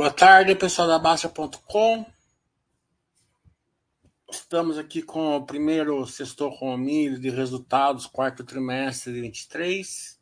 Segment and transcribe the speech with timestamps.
[0.00, 2.06] Boa tarde, pessoal da Baixa.com.
[4.30, 10.18] Estamos aqui com o primeiro sextor com milho de resultados, quarto trimestre de 23.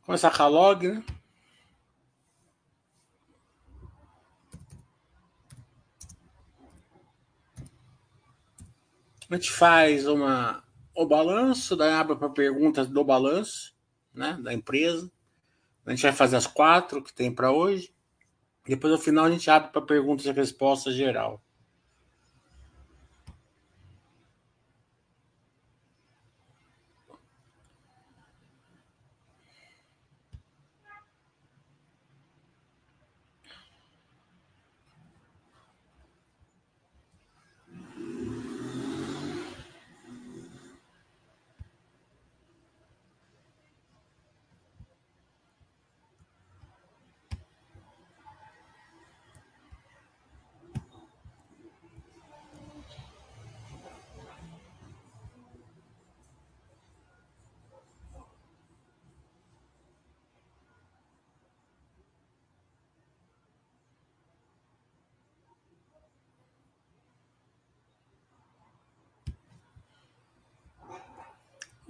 [0.00, 1.04] Começar com a log, né?
[9.30, 10.66] A gente faz uma,
[10.98, 13.72] o balanço, daí abre para perguntas do balanço
[14.12, 15.08] né, da empresa.
[15.86, 17.94] A gente vai fazer as quatro que tem para hoje.
[18.66, 21.40] Depois, no final, a gente abre para perguntas e respostas geral.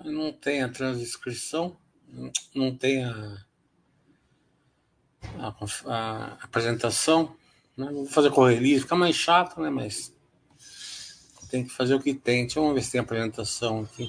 [0.04, 1.76] Não tem a transcrição,
[2.54, 3.44] não tem a,
[5.38, 5.54] a,
[5.86, 7.36] a apresentação.
[7.76, 7.90] Né?
[7.92, 9.70] Vou fazer correria, fica mais chato, né?
[9.70, 10.14] Mas
[11.50, 12.44] tem que fazer o que tem.
[12.44, 14.08] Deixa eu ver se tem apresentação aqui.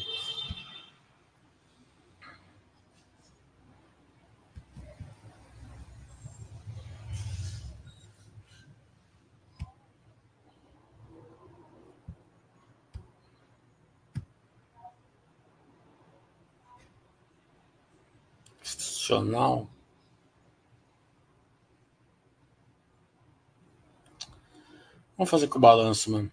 [25.17, 26.31] Vamos fazer com o balanço, mano.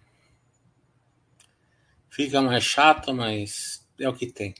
[2.09, 4.53] Fica mais chato, mas é o que tem.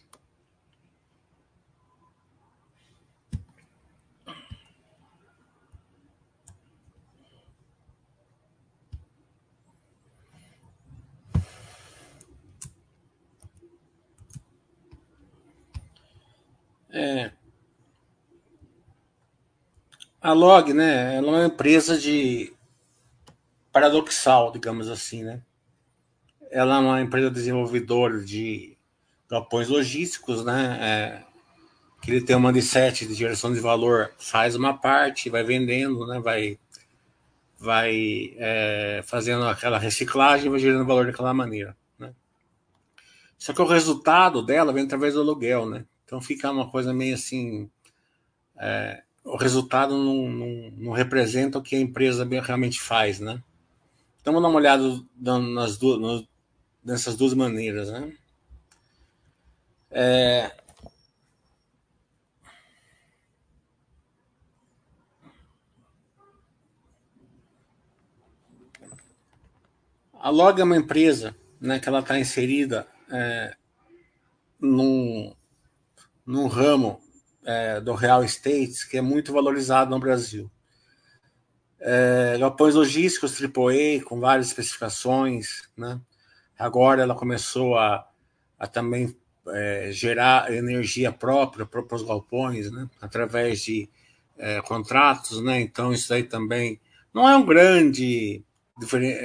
[16.90, 17.37] É,
[20.28, 22.54] a Log, né, ela é uma empresa de
[23.72, 25.42] paradoxal, digamos assim, né?
[26.52, 28.78] Ela é uma empresa desenvolvedora de
[29.30, 30.80] galpões logísticos, né?
[30.82, 31.24] É,
[32.02, 36.06] que ele tem uma de sete de geração de valor, faz uma parte, vai vendendo,
[36.06, 36.20] né?
[36.20, 36.60] Vai,
[37.58, 42.14] vai é, fazendo aquela reciclagem, vai gerando valor daquela maneira, né?
[43.38, 45.86] Só que o resultado dela vem através do aluguel, né?
[46.04, 47.72] Então fica uma coisa meio assim.
[48.58, 53.44] É, o resultado não, não, não, representa o que a empresa realmente faz, né?
[54.22, 56.28] Então vamos dar uma olhada nas duas, no,
[56.84, 58.14] nessas duas maneiras, né?
[59.92, 60.52] É...
[70.14, 73.56] A Log é uma empresa né, que ela está inserida é,
[74.60, 75.34] num,
[76.26, 77.02] num ramo
[77.48, 80.52] é, do real estate, que é muito valorizado no Brasil.
[81.80, 85.98] É, galpões logísticos AAA, com várias especificações, né?
[86.60, 88.06] Agora ela começou a,
[88.60, 89.16] a também
[89.48, 92.90] é, gerar energia própria para os galpões, né?
[93.00, 93.90] Através de
[94.38, 95.62] é, contratos, né?
[95.62, 96.82] Então isso aí também
[97.14, 98.44] não é um grande,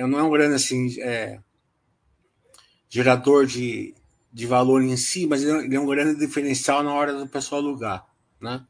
[0.08, 1.40] não é um grande assim é,
[2.88, 3.96] gerador de,
[4.32, 8.11] de valor em si, mas ele é um grande diferencial na hora do pessoal alugar
[8.42, 8.64] né?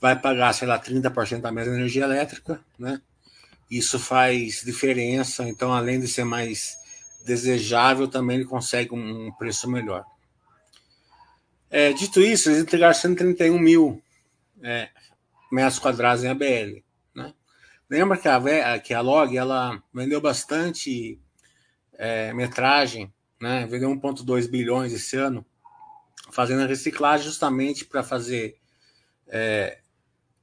[0.00, 3.00] Vai pagar, sei lá, 30% a menos energia elétrica, né?
[3.70, 6.76] Isso faz diferença, então, além de ser mais
[7.24, 10.04] desejável, também ele consegue um preço melhor.
[11.70, 14.02] É, dito isso, eles entregaram 131 mil
[14.62, 14.88] é,
[15.52, 16.82] metros quadrados em ABL.
[17.14, 17.34] Né?
[17.90, 21.20] Lembra que a, que a Log ela vendeu bastante
[21.94, 23.66] é, metragem, né?
[23.66, 25.44] vendeu 1,2 bilhões esse ano,
[26.30, 28.57] fazendo a reciclagem justamente para fazer
[29.28, 29.78] é,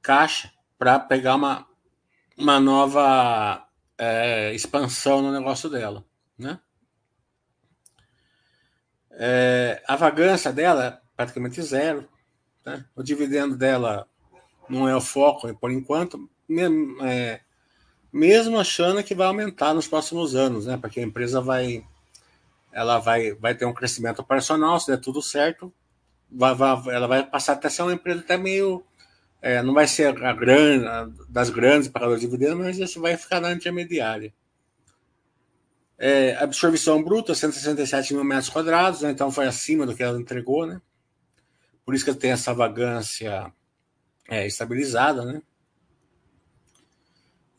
[0.02, 1.66] caixa para pegar uma,
[2.36, 3.66] uma nova
[3.98, 6.04] é, expansão no negócio dela,
[6.38, 6.60] né?
[9.18, 12.06] É, a vagância dela é praticamente zero,
[12.64, 12.84] né?
[12.94, 14.06] O dividendo dela
[14.68, 17.40] não é o foco por enquanto, mesmo, é,
[18.12, 20.76] mesmo achando que vai aumentar nos próximos anos, né?
[20.76, 21.84] Porque a empresa vai
[22.76, 25.72] ela vai, vai ter um crescimento operacional, se der tudo certo,
[26.36, 28.84] vai, vai, ela vai passar até ser uma empresa até meio.
[29.40, 33.16] É, não vai ser a grande, a, das grandes pagadoras de dividendos, mas isso vai
[33.16, 34.32] ficar na intermediária.
[35.98, 40.66] É, absorção bruta, 167 mil metros quadrados, né, então foi acima do que ela entregou,
[40.66, 40.80] né?
[41.84, 43.50] Por isso que tem essa vagância
[44.28, 45.40] é, estabilizada, né?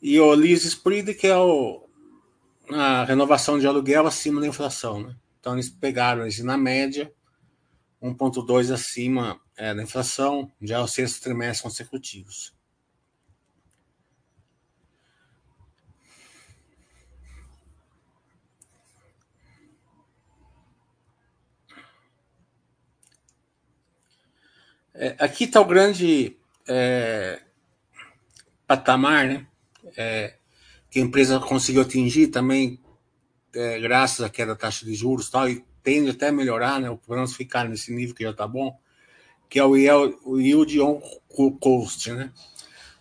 [0.00, 1.88] E o lease spread, que é o,
[2.70, 5.16] a renovação de aluguel acima da inflação, né?
[5.40, 7.12] Então eles pegaram isso na média
[8.02, 12.56] 1,2 acima é, da inflação, já é o sexto trimestre consecutivos.
[24.94, 26.36] É, aqui está o grande
[26.68, 27.40] é,
[28.66, 29.46] patamar, né?
[29.96, 30.34] É,
[30.90, 32.80] que a empresa conseguiu atingir também,
[33.54, 36.98] é, graças à queda da taxa de juros tal, e tende até a melhorar, né?
[37.06, 38.78] Vamos ficar nesse nível que já está bom,
[39.48, 41.00] que é o yield, on
[41.58, 42.30] cost, né?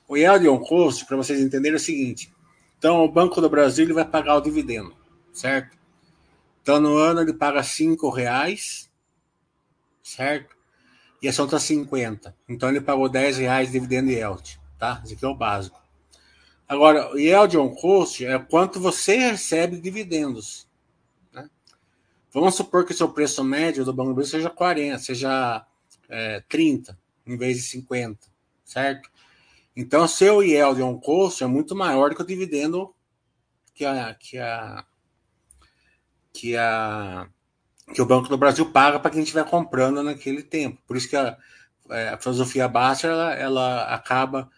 [0.08, 2.34] O yield on cost, para vocês entenderem, é o seguinte:
[2.78, 4.96] então, o Banco do Brasil ele vai pagar o dividendo,
[5.34, 5.78] certo?
[6.62, 8.90] Então, no ano ele paga cinco reais,
[10.02, 10.56] certo?
[11.22, 12.34] E a ação está 50.
[12.48, 15.02] Então, ele pagou 10 reais de dividendo yield, tá?
[15.04, 15.78] Esse aqui é o básico.
[16.70, 20.67] Agora, o yield on cost é quanto você recebe de dividendos.
[22.34, 25.66] Vamos supor que o seu preço médio do Banco do Brasil seja 40, seja
[26.10, 28.20] é, 30, em vez de 50,
[28.64, 29.10] certo?
[29.76, 32.94] Então, seu yield on cost é muito maior do que o dividendo
[33.74, 34.86] que a, que a,
[36.34, 37.30] que a
[37.94, 40.82] que o Banco do Brasil paga para quem estiver comprando naquele tempo.
[40.86, 41.38] Por isso que a,
[41.90, 44.50] é, a filosofia Baster ela, ela acaba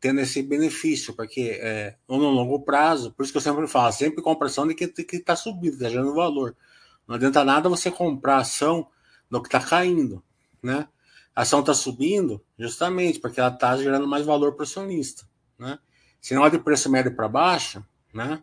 [0.00, 4.22] tendo esse benefício, porque é, no longo prazo, por isso que eu sempre falo, sempre
[4.22, 6.56] compra de que está subindo, está gerando valor.
[7.06, 8.88] Não adianta nada você comprar ação
[9.30, 10.22] no que está caindo,
[10.62, 10.88] né?
[11.34, 15.78] A ação está subindo justamente porque ela está gerando mais valor para o acionista, né?
[16.20, 18.42] Se não é de preço médio para baixo, né?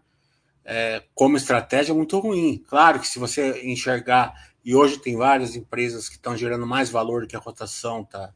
[0.63, 2.63] É, como estratégia é muito ruim.
[2.69, 7.21] Claro que se você enxergar, e hoje tem várias empresas que estão gerando mais valor
[7.21, 8.33] do que a cotação está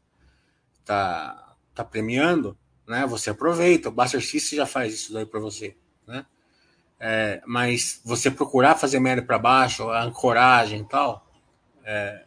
[0.84, 3.06] tá, tá premiando, né?
[3.06, 3.88] Você aproveita.
[3.88, 5.76] O Buster já faz isso daí para você?
[7.00, 11.24] É, mas você procurar fazer média para baixo, a ancoragem e tal,
[11.84, 12.24] é,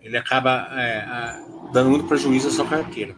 [0.00, 3.14] ele acaba é, a, dando muito prejuízo à sua carteira.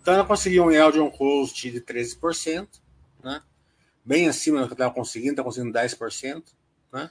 [0.00, 2.68] Então ela conseguiu um yield on cost de 13%,
[3.22, 3.42] né?
[4.04, 6.44] bem acima do que estava conseguindo, está conseguindo 10%.
[6.92, 7.10] Né?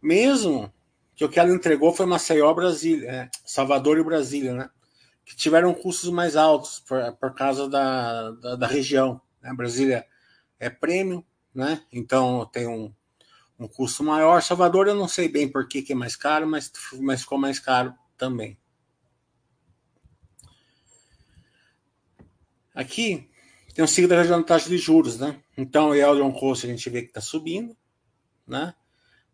[0.00, 0.72] Mesmo
[1.14, 4.70] que o que ela entregou foi Maceió, Brasília, é, Salvador e Brasília, né?
[5.24, 9.20] que tiveram custos mais altos por, por causa da, da, da região.
[9.42, 9.52] Né?
[9.52, 10.06] Brasília
[10.58, 11.82] é prêmio, né?
[11.92, 12.92] então tem um,
[13.58, 14.42] um custo maior.
[14.42, 16.70] Salvador eu não sei bem por que, que é mais caro, mas,
[17.00, 18.58] mas ficou mais caro também.
[22.74, 23.28] Aqui
[23.74, 25.38] tem da região da taxa de juros, né?
[25.56, 27.76] Então o yield on cost a gente vê que está subindo,
[28.46, 28.74] né?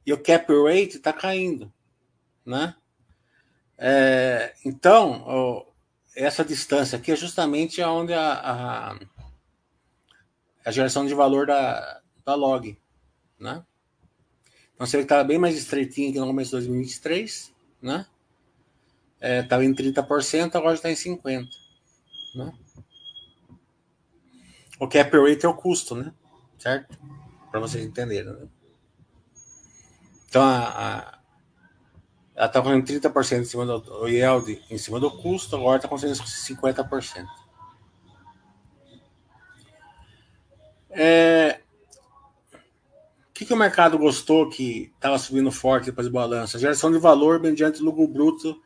[0.05, 1.73] E o cap rate está caindo,
[2.45, 2.75] né?
[3.79, 5.65] É, então,
[6.15, 8.99] essa distância aqui é justamente onde a, a,
[10.65, 12.79] a geração de valor da, da log,
[13.39, 13.65] né?
[14.75, 18.07] Então você estava bem mais estreitinho aqui no começo de 2023, né?
[19.21, 21.47] Estava é, em 30%, agora está em 50%.
[22.35, 22.53] Né?
[24.81, 26.13] O cap rate é o custo, né?
[26.59, 26.99] Certo?
[27.51, 28.33] Para vocês entenderem.
[28.33, 28.49] Né?
[30.29, 31.23] Então, a, a
[32.35, 36.19] ela está com 30% em cima do yield, em cima do custo, agora está conseguindo
[36.19, 37.27] 50%.
[40.93, 41.61] É,
[43.29, 46.59] o que, que o mercado gostou que estava subindo forte depois do balanço?
[46.59, 48.61] Geração de valor mediante lucro bruto,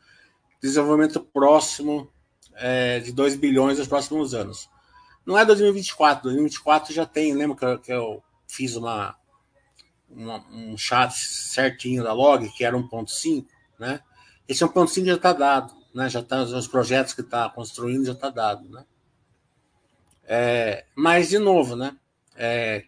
[0.60, 2.10] desenvolvimento próximo
[2.54, 4.68] é, de 2 bilhões nos próximos anos.
[5.24, 9.16] Não é 2024, 2024 já tem, lembra que eu, que eu fiz uma,
[10.08, 13.46] uma, um chat certinho da log, que era 1.5?
[13.78, 14.00] né?
[14.48, 16.08] Esse é um ponto já está dado, né?
[16.08, 18.84] Já tá os projetos que está construindo já está dado, né?
[20.24, 21.96] É, mas de novo, né?
[22.36, 22.84] É,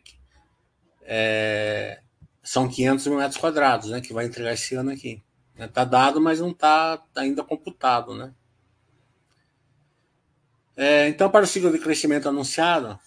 [1.02, 2.00] é,
[2.42, 4.00] são 500 mil metros quadrados, né?
[4.00, 5.22] Que vai entregar esse ano aqui.
[5.56, 8.32] Está dado, mas não está ainda computado, né?
[10.76, 12.98] É, então, para o ciclo de crescimento anunciado,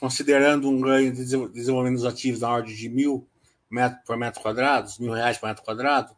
[0.00, 3.28] considerando um ganho de desenvolvimento dos ativos na ordem de mil
[3.70, 6.16] metros por metro quadrado, mil reais por metro quadrado,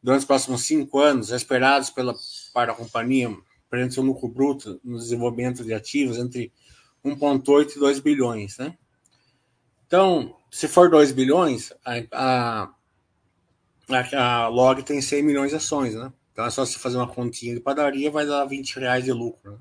[0.00, 2.14] durante os próximos cinco anos, esperados pela,
[2.54, 6.52] para a companhia, apresenta um lucro bruto no desenvolvimento de ativos entre
[7.04, 8.58] 1,8 e 2 bilhões.
[8.58, 8.76] Né?
[9.90, 12.70] Então, se for 2 bilhões, a, a,
[14.16, 15.96] a, Log tem 100 milhões de ações.
[15.96, 16.12] Né?
[16.30, 19.50] Então é só se fazer uma continha de padaria, vai dar 20 reais de lucro.
[19.50, 19.58] Né?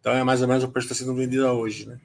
[0.00, 2.00] Então é mais ou menos o preço que está sendo vendido hoje, né?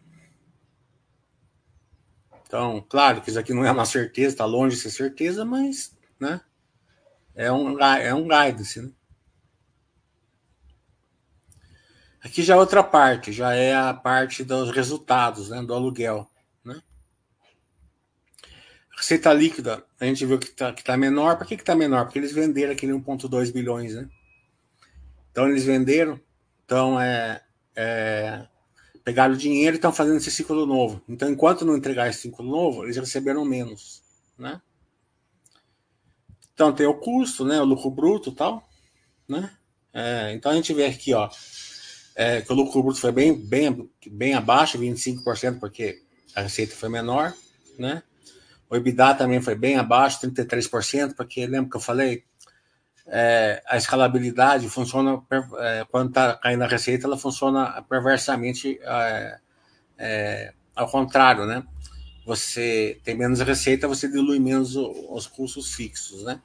[2.46, 5.96] Então, claro que isso aqui não é uma certeza, está longe de ser certeza, mas,
[6.20, 6.42] né?
[7.34, 8.92] É um, é um guidance, né?
[12.22, 16.30] Aqui já é outra parte, já é a parte dos resultados, né, do aluguel?
[19.04, 21.38] Receita líquida, a gente viu que está tá menor.
[21.38, 22.06] Por que está menor?
[22.06, 24.08] Porque eles venderam aquele 1,2 bilhões, né?
[25.30, 26.18] Então eles venderam,
[26.64, 27.44] então é,
[27.76, 28.48] é
[29.04, 31.02] pegaram o dinheiro e estão fazendo esse ciclo novo.
[31.10, 34.02] Então, enquanto não entregar esse ciclo novo, eles receberam menos,
[34.38, 34.62] né?
[36.54, 37.60] Então tem o custo, né?
[37.60, 38.66] O lucro bruto e tal,
[39.28, 39.54] né?
[39.94, 41.30] É, então a gente vê aqui, ó,
[42.16, 46.02] é, que o lucro bruto foi bem, bem, bem abaixo, 25%, porque
[46.34, 47.34] a receita foi menor,
[47.78, 48.02] né?
[48.74, 52.24] O EBITDA também foi bem abaixo, 33%, porque lembra que eu falei?
[53.06, 55.22] É, a escalabilidade funciona
[55.60, 59.40] é, quando está caindo a receita, ela funciona perversamente é,
[59.96, 61.64] é, ao contrário, né?
[62.26, 66.42] Você tem menos receita, você dilui menos os custos fixos, né?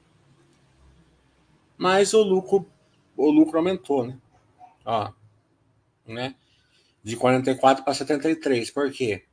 [1.75, 2.69] Mas o lucro,
[3.17, 4.15] o lucro aumentou, né?
[4.85, 5.11] Ó,
[6.05, 6.35] né?
[7.03, 8.69] De 44 para 73.
[8.69, 9.25] Por quê?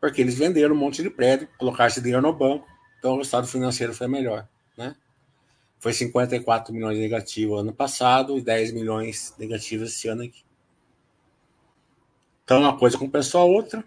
[0.00, 2.66] Porque eles venderam um monte de prédio, colocaram esse dinheiro no banco,
[2.98, 4.94] então o resultado financeiro foi melhor, né?
[5.78, 10.44] Foi 54 milhões negativo ano passado e 10 milhões negativos esse ano aqui.
[12.44, 13.84] Então uma coisa compensou a outra,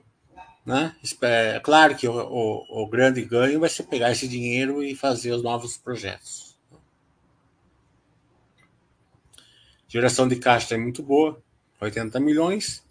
[0.65, 0.95] né?
[1.21, 5.31] É claro que o, o, o grande ganho vai ser pegar esse dinheiro e fazer
[5.31, 6.49] os novos projetos.
[9.87, 11.41] Geração de caixa é muito boa,
[11.81, 12.83] 80 milhões.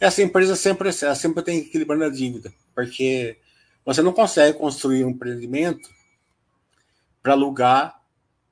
[0.00, 3.38] Essa empresa sempre, ela sempre tem que equilibrar a dívida, porque
[3.84, 5.88] você não consegue construir um empreendimento
[7.22, 8.00] para alugar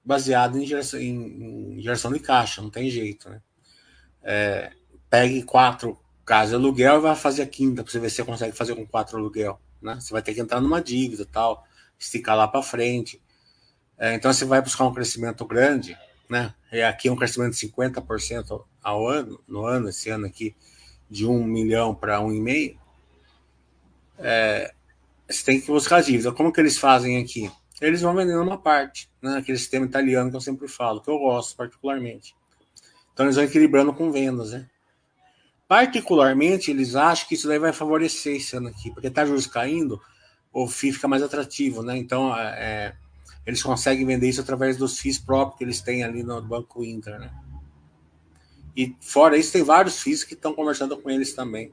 [0.04, 3.40] baseado em geração, em, em geração, de caixa, não tem jeito, né?
[4.22, 4.72] É,
[5.08, 8.24] pegue quatro casas de aluguel e vai fazer a quinta para você ver se você
[8.24, 9.98] consegue fazer com quatro aluguel, né?
[10.00, 11.66] Você vai ter que entrar numa dívida tal,
[11.98, 13.22] esticar lá para frente.
[13.98, 15.96] É, então você vai buscar um crescimento grande,
[16.28, 16.54] né?
[16.72, 20.56] E aqui um crescimento de 50% ao ano, no ano, esse ano aqui,
[21.12, 22.78] de um milhão para um e meio,
[24.18, 24.72] é,
[25.28, 26.32] você tem que buscar dívida.
[26.32, 27.52] Como que eles fazem aqui?
[27.82, 29.36] Eles vão vendendo uma parte, né?
[29.36, 32.34] aquele sistema italiano que eu sempre falo, que eu gosto particularmente.
[33.12, 34.66] Então eles vão equilibrando com vendas, né?
[35.68, 40.00] Particularmente, eles acham que isso daí vai favorecer esse ano aqui, porque tá juros caindo,
[40.52, 41.96] o FII fica mais atrativo, né?
[41.96, 42.94] Então, é, é,
[43.44, 47.18] eles conseguem vender isso através dos FIIs próprios que eles têm ali no Banco Inter,
[47.18, 47.30] né?
[48.76, 51.72] E fora isso, tem vários FIIs que estão conversando com eles também.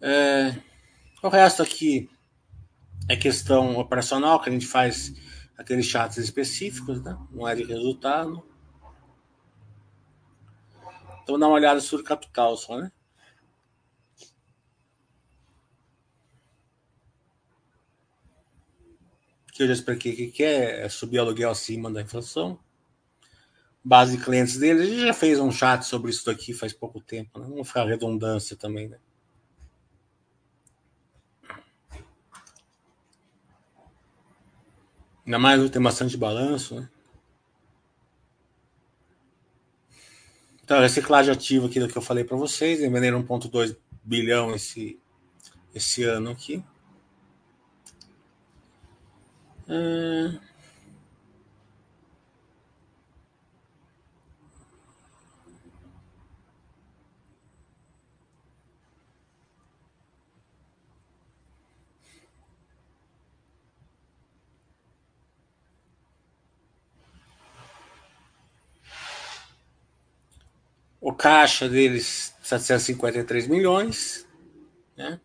[0.00, 0.56] É,
[1.22, 2.08] o resto aqui
[3.08, 5.14] é questão operacional, que a gente faz
[5.56, 7.18] aqueles chats específicos, né?
[7.30, 8.42] não é de resultado.
[11.22, 12.90] Então, dá uma olhada sobre capital só, né?
[19.60, 22.58] Que eu já expliquei o que é, é subir aluguel acima da inflação.
[23.84, 26.98] Base de clientes deles, a gente já fez um chat sobre isso daqui faz pouco
[26.98, 27.46] tempo, né?
[27.46, 28.98] Não ficar redundância também, né?
[35.26, 36.88] Ainda mais tem bastante balanço, né?
[40.64, 44.98] Então, reciclagem ativa aqui do que eu falei para vocês, venderam 1,2 bilhão esse,
[45.74, 46.64] esse ano aqui.
[71.00, 74.26] O caixa deles, 753 milhões.
[74.96, 75.20] Né?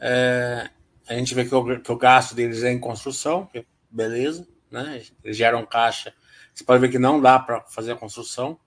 [0.00, 0.70] É,
[1.08, 3.48] a gente vê que o, que o gasto deles é em construção,
[3.90, 5.02] beleza, né?
[5.24, 6.14] Eles geram caixa.
[6.54, 8.60] Você pode ver que não dá para fazer a construção,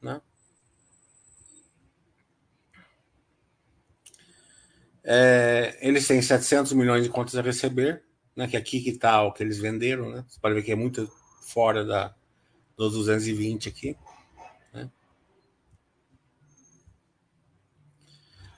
[0.00, 0.20] né?
[5.02, 8.02] É, eles têm 700 milhões de contas a receber,
[8.34, 8.48] né?
[8.48, 10.24] Que aqui que está o que eles venderam, né?
[10.26, 11.06] Você pode ver que é muito
[11.42, 12.14] fora da
[12.76, 13.96] dos 220 aqui.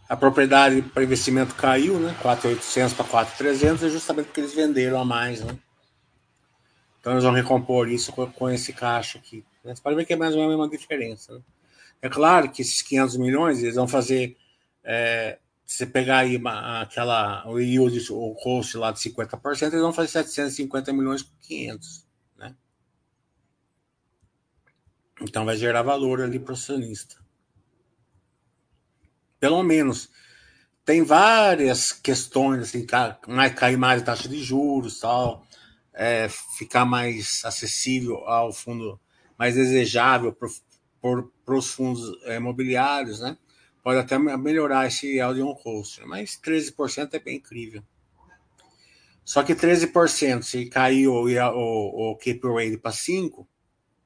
[0.08, 2.16] A propriedade para investimento caiu, né?
[2.22, 5.58] 4.800 para 4.300, é justamente porque eles venderam a mais, né?
[7.00, 9.44] Então eles vão recompor isso com, com esse caixa aqui.
[9.64, 9.74] Né?
[9.74, 11.34] Você pode ver que é mais ou menos a mesma diferença.
[11.34, 11.40] Né?
[12.02, 14.36] É claro que esses 500 milhões eles vão fazer
[14.84, 19.80] é, Se você pegar aí uma, aquela, o yield, o cost lá de 50%, eles
[19.80, 22.54] vão fazer 750 milhões com 500, né?
[25.20, 27.25] Então vai gerar valor ali para o acionista.
[29.38, 30.10] Pelo menos.
[30.84, 32.86] Tem várias questões, assim,
[33.26, 35.44] mais, cair mais taxa de juros tal,
[35.92, 39.00] é, ficar mais acessível ao fundo,
[39.36, 43.36] mais desejável para os fundos é, imobiliários, né?
[43.82, 47.82] Pode até melhorar esse yield on cost, mas 13% é bem incrível.
[49.24, 53.44] Só que 13%, se cair o, o, o keep rate para 5%,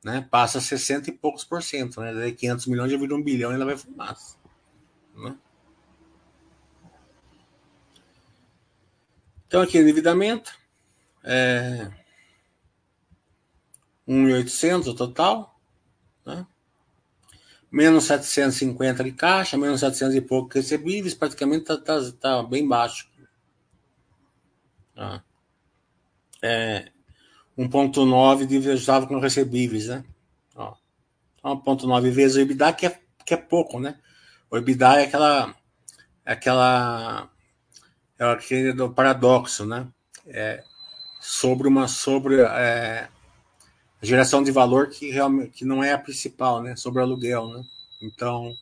[0.02, 2.14] né, passa a 60 e poucos por cento, né?
[2.14, 4.39] Daí 500 milhões já vira um bilhão e ela vai fumaça.
[5.14, 5.36] Né?
[9.46, 10.52] Então aqui endividamento
[11.24, 11.90] é
[14.08, 15.60] 1.800 o total,
[16.24, 16.46] né?
[17.70, 23.08] menos 750 de caixa, menos 700 e pouco recebíveis, praticamente está tá, tá bem baixo.
[24.96, 25.22] Ah.
[26.42, 26.90] É,
[27.56, 30.04] 1.9 dividido com recebíveis, né?
[30.54, 30.74] Ó,
[31.44, 33.98] 1.9 vezes o EBITDA, que é, que é pouco, né?
[34.50, 35.54] O EBITDA é aquela,
[36.26, 37.30] é aquela,
[38.18, 39.86] é aquele do paradoxo, né?
[40.26, 40.64] É,
[41.20, 43.08] sobre uma, sobre é,
[44.02, 46.74] geração de valor que realmente que não é a principal, né?
[46.74, 47.62] Sobre aluguel, né?
[48.02, 48.52] Então,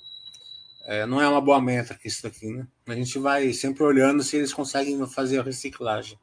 [0.85, 2.67] é, não é uma boa métrica isso aqui, né?
[2.87, 6.19] A gente vai sempre olhando se eles conseguem fazer a reciclagem.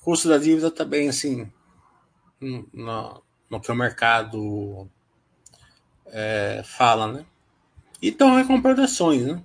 [0.00, 1.48] O custo da dívida também, assim,
[2.40, 4.90] no, no que o mercado
[6.12, 7.24] é, fala, né?
[8.00, 9.42] E estão recompensações, né?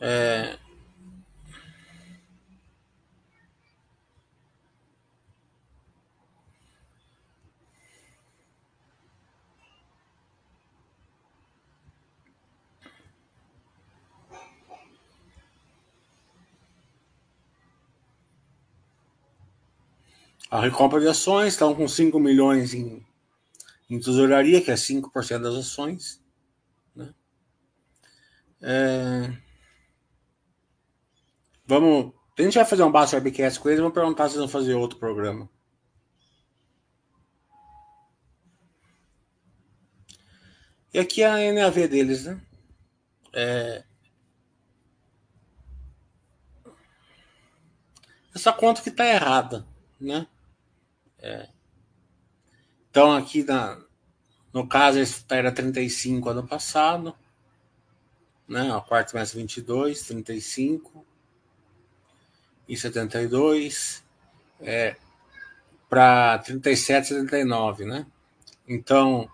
[0.00, 0.58] É,
[20.52, 23.02] A recompra de ações estão com 5 milhões em,
[23.92, 26.22] em tesouraria, que é 5% das ações.
[26.96, 27.14] Né?
[28.62, 29.36] É...
[31.66, 32.14] Vamos.
[32.38, 34.98] A gente vai fazer um Baixo Webcast com eles, vamos perguntar se vão fazer outro
[34.98, 35.48] programa.
[40.94, 42.40] E aqui é a NAV deles, né?
[43.34, 43.84] É...
[48.34, 49.66] Essa conta que está errada,
[50.00, 50.26] né?
[51.18, 51.48] É.
[52.92, 53.78] Então, aqui na,
[54.52, 54.98] no caso,
[55.30, 57.14] era 35 ano passado,
[58.46, 58.70] né?
[58.76, 61.02] O quarto mês 22, 35
[62.68, 64.04] e 72
[64.60, 64.96] é,
[65.88, 68.06] para 37, 79, né?
[68.68, 69.26] Então,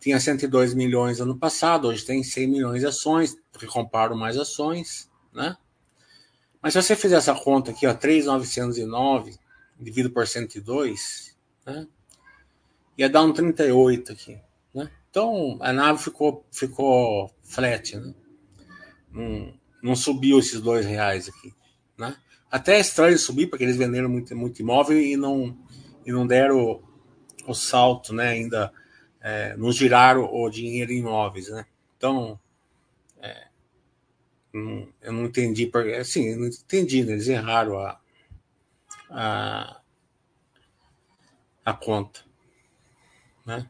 [0.00, 5.08] tinha 102 milhões ano passado, hoje tem 100 milhões de ações, porque comparo mais ações,
[5.32, 5.56] né?
[6.60, 9.38] Mas se você fizer essa conta aqui, ó, 3,909
[9.78, 11.86] dividido por 102, né?
[12.98, 14.38] Ia dar um 38 aqui,
[14.74, 14.90] né?
[15.10, 18.14] Então a nave ficou, ficou flat, né?
[19.10, 21.52] Não, não subiu esses dois reais aqui,
[21.98, 22.16] né?
[22.50, 25.56] Até é estranho subir, porque eles venderam muito, muito imóvel e não,
[26.04, 26.82] e não deram o,
[27.46, 28.28] o salto, né?
[28.28, 28.72] Ainda
[29.20, 31.66] é, não giraram o dinheiro em imóveis, né?
[31.96, 32.38] Então,
[33.20, 33.48] é,
[34.52, 37.12] eu não entendi, assim, eu não entendi, né?
[37.12, 38.00] eles erraram a,
[39.10, 39.80] a,
[41.64, 42.25] a conta.
[43.46, 43.66] Né?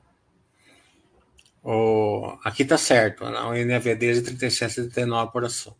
[1.62, 3.40] O, aqui está certo, né?
[3.40, 5.76] o NVD é 37,79 por ação.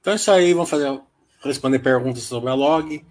[0.00, 1.00] Então é isso aí, vamos fazer,
[1.42, 3.04] responder perguntas sobre a log.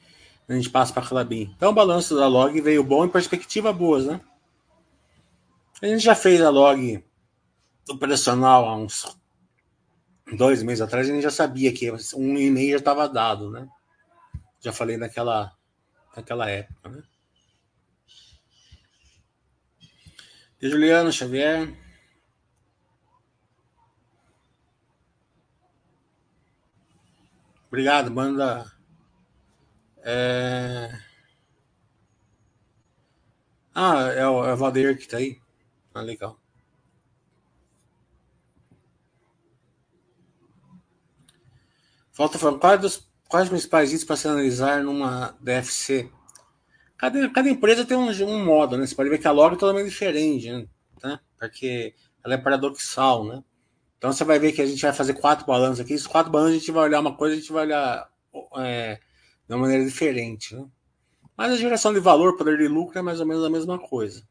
[0.47, 1.53] A gente passa para a Clabin.
[1.55, 4.19] Então o balanço da log veio bom em perspectiva boas, né?
[5.81, 7.03] A gente já fez a log
[7.89, 9.17] operacional há uns
[10.35, 13.67] dois meses atrás, a gente já sabia que um e-mail já estava dado, né?
[14.59, 15.51] Já falei naquela,
[16.15, 17.03] naquela época, né?
[20.63, 21.67] E Juliano Xavier.
[27.67, 28.71] Obrigado, banda.
[29.97, 30.89] É...
[33.75, 35.41] Ah, é o, é o Valdeir que tá aí.
[35.93, 36.39] Ah, legal.
[42.13, 46.09] Falta falar quais, dos, quais principais itens para se analisar numa DFC?
[47.03, 48.87] Cada, cada empresa tem um, um modo, né?
[48.87, 50.65] Você pode ver que a log é totalmente diferente, né?
[51.01, 51.19] Tá?
[51.37, 53.43] Porque ela é paradoxal, né?
[53.97, 55.91] Então você vai ver que a gente vai fazer quatro balanços aqui.
[55.91, 58.09] Esses quatro balanços a gente vai olhar uma coisa, a gente vai olhar
[58.55, 59.01] é,
[59.45, 60.65] de uma maneira diferente, né?
[61.35, 64.25] Mas a geração de valor, poder de lucro é mais ou menos a mesma coisa.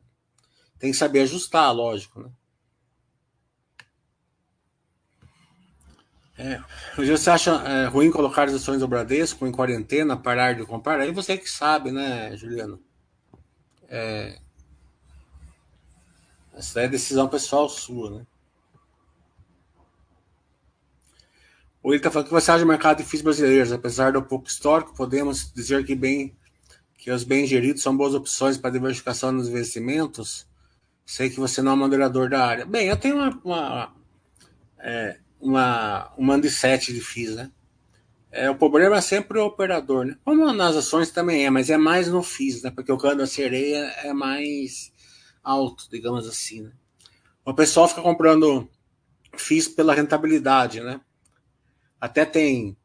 [0.79, 2.31] tem que saber ajustar, lógico, né?
[6.37, 6.61] É,
[6.97, 10.99] você acha é, ruim colocar as ações do Bradesco em quarentena, parar de comprar?
[11.01, 12.81] Aí você que sabe, né, Juliano?
[13.89, 14.39] É,
[16.55, 18.27] essa é decisão pessoal sua, né?
[21.83, 24.95] Ou ele está falando que você acha o mercado difícil brasileiro, apesar do pouco histórico,
[24.95, 26.37] podemos dizer que bem
[26.97, 30.47] que os bens geridos são boas opções para diversificação nos investimentos.
[31.05, 32.65] Sei que você não é moderador da área.
[32.65, 33.93] Bem, eu tenho uma uma,
[34.79, 37.51] é, uma, uma de FIIs, né?
[38.31, 40.17] É, o problema é sempre o operador, né?
[40.25, 42.71] Como nas ações também é, mas é mais no FIIs, né?
[42.71, 44.93] Porque o cano da sereia é mais
[45.43, 46.73] alto, digamos assim, né?
[47.45, 48.71] O pessoal fica comprando
[49.37, 51.01] FIIs pela rentabilidade, né?
[52.01, 52.77] Até tem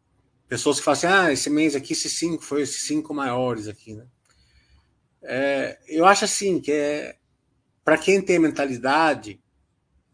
[0.50, 3.94] pessoas que falam assim: ah, esse mês aqui, esses cinco, foi esses cinco maiores aqui,
[3.94, 4.06] né?
[5.22, 7.18] É, eu acho assim que é
[7.86, 9.40] para quem tem mentalidade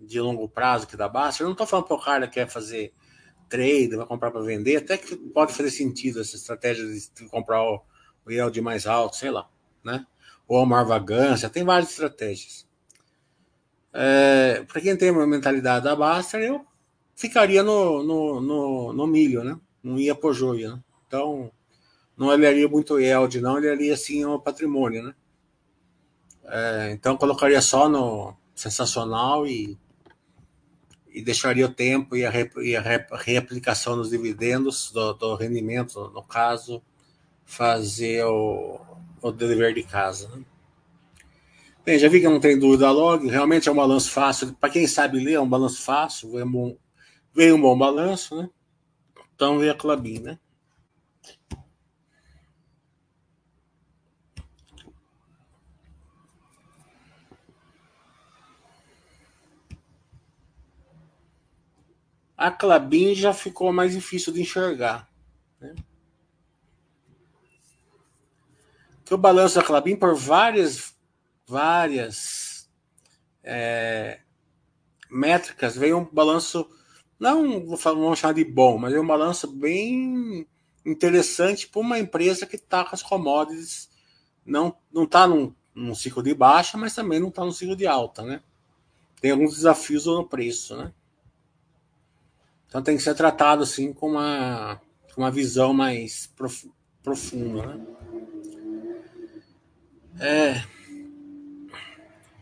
[0.05, 2.47] de longo prazo que dá basta, eu não estou falando para o cara que quer
[2.47, 2.93] fazer
[3.49, 7.81] trade, vai comprar para vender, até que pode fazer sentido essa estratégia de comprar o,
[8.25, 9.47] o yield mais alto, sei lá,
[9.83, 10.05] né?
[10.47, 12.67] Ou a maior vagância, tem várias estratégias.
[13.93, 16.65] É, para quem tem uma mentalidade da basta, eu
[17.15, 19.59] ficaria no, no, no, no milho, né?
[19.83, 20.83] Não ia por joio, né?
[21.05, 21.51] Então,
[22.17, 25.15] não olharia muito yield, não, olharia assim o patrimônio, né?
[26.45, 29.77] É, então, colocaria só no sensacional e,
[31.13, 36.09] e deixaria o tempo e a, rep, e a reaplicação dos dividendos, do, do, rendimento,
[36.13, 36.81] no caso,
[37.45, 38.79] fazer o,
[39.21, 40.43] o dever de casa, né?
[41.85, 44.53] Bem, já vi que não tem dúvida logo, realmente é um balanço fácil.
[44.53, 46.77] Para quem sabe ler, é um balanço fácil, veio um
[47.33, 48.49] veio um bom balanço, né?
[49.35, 50.39] Então veio a Clabin, né?
[62.43, 65.09] A Clabin já ficou mais difícil de enxergar.
[65.61, 65.73] Né?
[69.05, 70.93] Que o balanço da Clabin, por várias,
[71.47, 72.69] várias
[73.41, 74.19] é,
[75.09, 76.69] métricas, veio um balanço
[77.17, 80.45] não vamos chamar de bom, mas é um balanço bem
[80.85, 83.89] interessante para uma empresa que está com as commodities,
[84.45, 87.87] não não está num, num, ciclo de baixa, mas também não está num ciclo de
[87.87, 88.43] alta, né?
[89.21, 90.93] Tem alguns desafios no preço, né?
[92.73, 94.81] Então tem que ser tratado assim com uma,
[95.13, 96.67] com uma visão mais prof,
[97.03, 97.85] profunda, né?
[100.19, 100.63] É,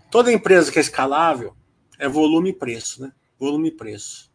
[0.10, 1.54] toda empresa que é escalável
[2.00, 3.12] é volume e preço, né?
[3.38, 4.32] Volume e preço.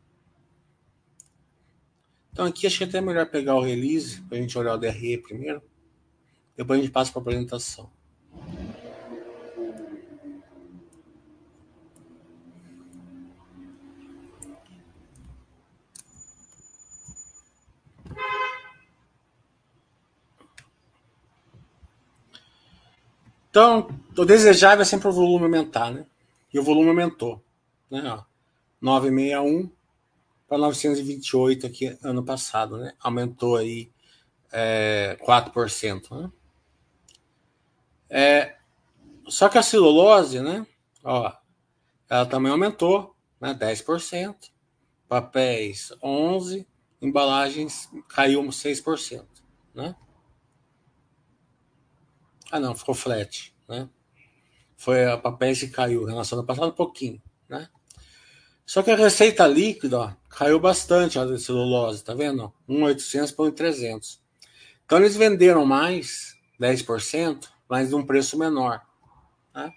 [2.30, 4.78] Então aqui acho que é até melhor pegar o release para a gente olhar o
[4.78, 5.62] DRE primeiro.
[6.54, 7.90] Depois a gente passa para a apresentação.
[23.56, 26.04] Então, o desejável é sempre o volume aumentar, né?
[26.52, 27.42] E o volume aumentou.
[27.90, 28.02] Né?
[28.82, 29.70] 961
[30.46, 32.92] para 928 aqui ano passado, né?
[33.00, 33.90] Aumentou aí
[34.52, 36.20] é, 4%.
[36.20, 36.30] Né?
[38.10, 38.56] É,
[39.26, 40.66] só que a celulose, né?
[41.02, 41.32] Ó,
[42.10, 43.54] ela também aumentou, né?
[43.54, 44.36] 10%.
[45.08, 46.66] Papéis 11%,
[47.00, 49.24] embalagens caiu 6%,
[49.74, 49.96] né?
[52.50, 53.88] Ah, não, ficou flat, né?
[54.76, 57.68] Foi a papéis que caiu em relação ao passado um pouquinho, né?
[58.64, 62.52] Só que a receita líquida ó, caiu bastante a celulose, tá vendo?
[62.68, 64.20] 1,800 para 1,300.
[64.84, 68.82] Então eles venderam mais, 10%, mas de um preço menor.
[69.54, 69.72] Né?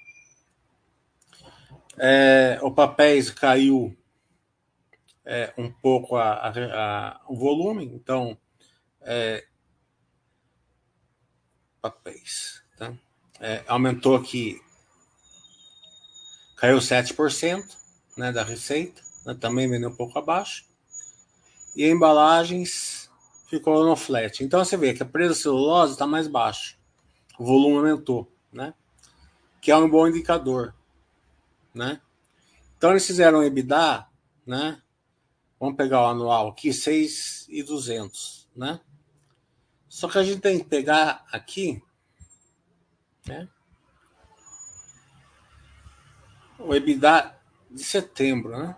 [1.98, 3.96] É, o papéis caiu
[5.24, 8.38] é, um pouco a, a, a, o volume, então
[9.02, 9.46] é,
[11.82, 12.62] papéis.
[12.78, 12.94] Tá?
[13.40, 14.62] É, aumentou aqui,
[16.56, 17.64] caiu 7%
[18.18, 20.66] né, da receita, né, também vendeu um pouco abaixo.
[21.76, 23.10] E embalagens
[23.48, 24.44] ficou no flat.
[24.44, 26.78] Então você vê que a presa celulose está mais baixo.
[27.38, 28.74] O volume aumentou, né?
[29.62, 30.74] Que é um bom indicador,
[31.74, 32.02] né?
[32.78, 34.06] Então eles fizeram EBITDA,
[34.46, 34.82] né?
[35.60, 38.80] Vamos pegar o anual aqui, 6,200, né?
[39.90, 41.82] Só que a gente tem que pegar aqui,
[43.26, 43.50] né?
[46.60, 47.36] O EBITDA
[47.72, 48.76] de setembro, né?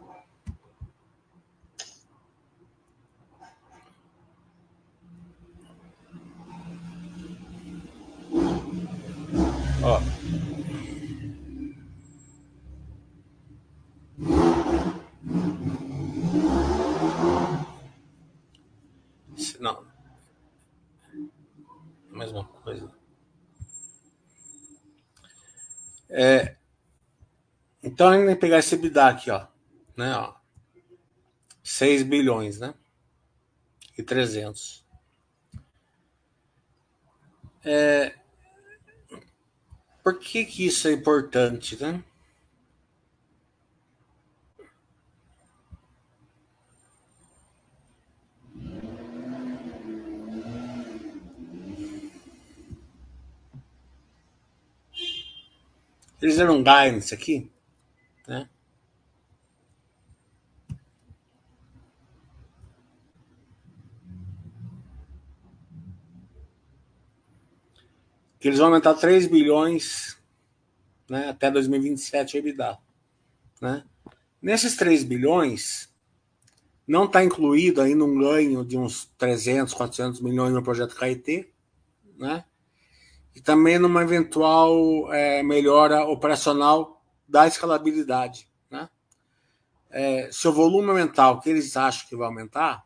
[9.83, 10.20] Ó.
[22.21, 22.91] mesma coisa.
[26.09, 26.55] É,
[27.83, 29.47] então, a pegar esse EBITDA aqui, ó,
[29.97, 30.35] né, ó,
[31.63, 32.73] 6 bilhões, né?
[33.97, 34.85] E 300.
[37.63, 38.15] É,
[40.03, 42.03] por que que isso é importante, né?
[56.21, 57.51] Eles deram guidance aqui,
[58.27, 58.47] né?
[68.39, 70.19] Que eles vão aumentar 3 bilhões
[71.09, 72.77] né, até 2027 EBITDA.
[73.61, 73.83] Né?
[74.41, 75.93] Nesses 3 bilhões,
[76.87, 81.53] não está incluído ainda um ganho de uns 300, 400 milhões no projeto KIT,
[82.17, 82.43] né?
[83.35, 88.47] E também numa eventual é, melhora operacional da escalabilidade.
[88.69, 88.89] Né?
[89.89, 92.85] É, se o volume aumentar, o que eles acham que vai aumentar,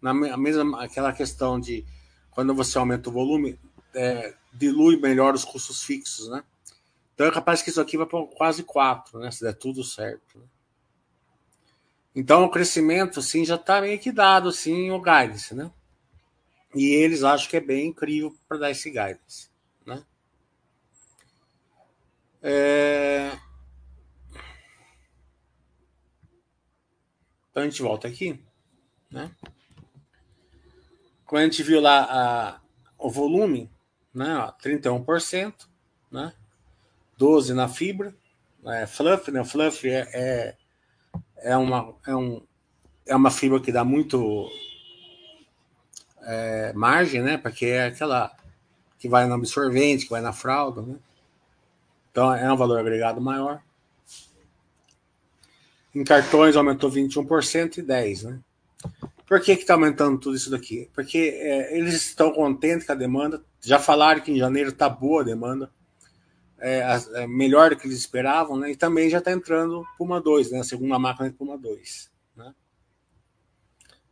[0.00, 1.84] na mesma aquela questão de
[2.30, 3.58] quando você aumenta o volume,
[3.94, 6.44] é, dilui melhor os custos fixos, né?
[7.14, 9.30] Então é capaz que isso aqui vai para quase 4, né?
[9.30, 10.38] Se der tudo certo.
[10.38, 10.44] Né?
[12.14, 15.70] Então o crescimento, assim, já está meio que dado, assim, o guidance, né?
[16.74, 19.50] E eles acham que é bem incrível para dar esse guidance.
[22.46, 22.52] Né?
[22.52, 23.38] É...
[27.50, 28.40] Então a gente volta aqui.
[29.10, 29.30] Né?
[31.26, 32.60] Quando a gente viu lá a,
[32.98, 33.70] o volume,
[34.14, 35.66] né, ó, 31%,
[36.10, 36.32] né?
[37.18, 38.14] 12% na fibra,
[38.64, 39.42] é fluff, né?
[39.44, 40.56] Fluff é, é,
[41.38, 42.46] é, uma, é, um,
[43.06, 44.48] é uma fibra que dá muito
[46.22, 47.38] é, margem, né?
[47.38, 48.36] Porque é aquela
[48.98, 50.96] que vai no absorvente, que vai na fralda, né?
[52.16, 53.62] Então é um valor agregado maior.
[55.94, 58.40] Em cartões aumentou 21% e 10%, né?
[59.26, 60.88] Por que está aumentando tudo isso daqui?
[60.94, 63.44] Porque é, eles estão contentes com a demanda.
[63.60, 65.70] Já falaram que em janeiro está boa a demanda.
[66.58, 66.82] É,
[67.16, 68.70] é, melhor do que eles esperavam, né?
[68.70, 70.60] E também já está entrando Puma 2, né?
[70.60, 72.10] A segunda máquina de Puma 2.
[72.34, 72.54] Né?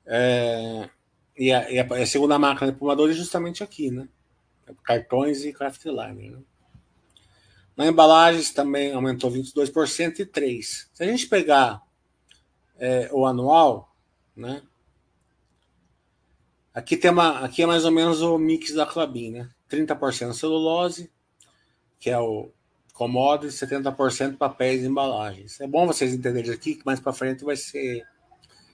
[0.04, 0.90] É,
[1.38, 4.06] e, a, e, a, segunda máquina de Puma 2 é justamente aqui, né?
[4.82, 6.32] cartões e craft liner.
[6.32, 6.42] Né?
[7.76, 10.62] Na embalagens também aumentou 22% e 3%.
[10.92, 11.82] Se a gente pegar
[12.78, 13.94] é, o anual,
[14.36, 14.62] né?
[16.72, 19.50] Aqui, tem uma, aqui é mais ou menos o mix da Clabin, né?
[19.70, 21.10] 30% celulose,
[22.00, 22.50] que é o
[22.92, 25.60] commodity, 70% papéis e embalagens.
[25.60, 28.06] É bom vocês entenderem aqui, que mais para frente vai ser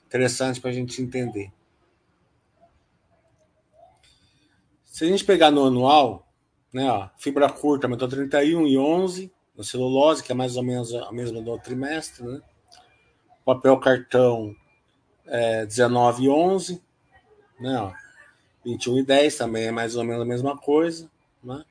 [0.07, 1.53] interessante para a gente entender.
[4.85, 6.30] Se a gente pegar no anual,
[6.73, 10.95] né, ó, fibra curta aumentou 31 e 11, no celulose, que é mais ou menos
[10.95, 12.41] a mesma do trimestre, né?
[13.45, 14.55] Papel cartão
[15.27, 16.83] é, 19 e 11,
[17.59, 17.93] né, ó,
[18.65, 21.11] 21 e 10 também é mais ou menos a mesma coisa,
[21.43, 21.65] né?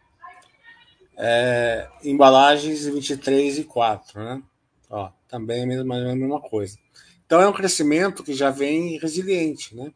[1.17, 4.41] É, embalagens 23 e 4, né?
[4.89, 6.77] Ó, também é a mesma, a mesma coisa.
[7.25, 9.93] Então é um crescimento que já vem resiliente, né?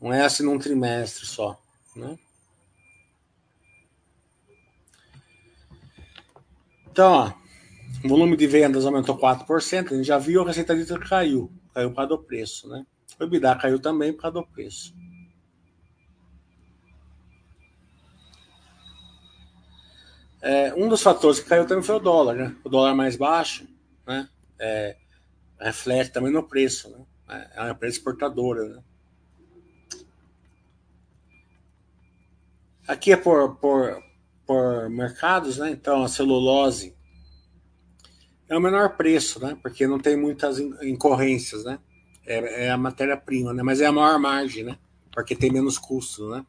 [0.00, 1.58] Não é assim num trimestre só.
[1.94, 2.18] Né?
[6.92, 7.32] Então, ó,
[8.04, 11.88] o volume de vendas aumentou 4%, a gente já viu a receita líquida caiu, caiu
[11.88, 12.84] por causa do preço, né?
[13.18, 14.94] O EBITDA caiu também por causa do preço.
[20.42, 22.56] É, um dos fatores que caiu também foi o dólar, né?
[22.62, 23.66] O dólar mais baixo,
[24.06, 24.28] né?
[24.58, 24.94] É,
[25.58, 27.48] reflete também no preço, né?
[27.54, 28.82] É uma empresa exportadora, né?
[32.86, 34.02] Aqui é por, por,
[34.52, 35.70] por mercados, né?
[35.70, 36.94] Então a celulose
[38.50, 39.56] é o menor preço, né?
[39.62, 41.78] Porque não tem muitas incorrências, né?
[42.26, 43.62] É, é a matéria-prima, né?
[43.62, 44.78] Mas é a maior margem, né?
[45.10, 46.44] Porque tem menos custo, né?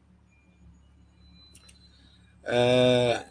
[2.43, 3.25] É...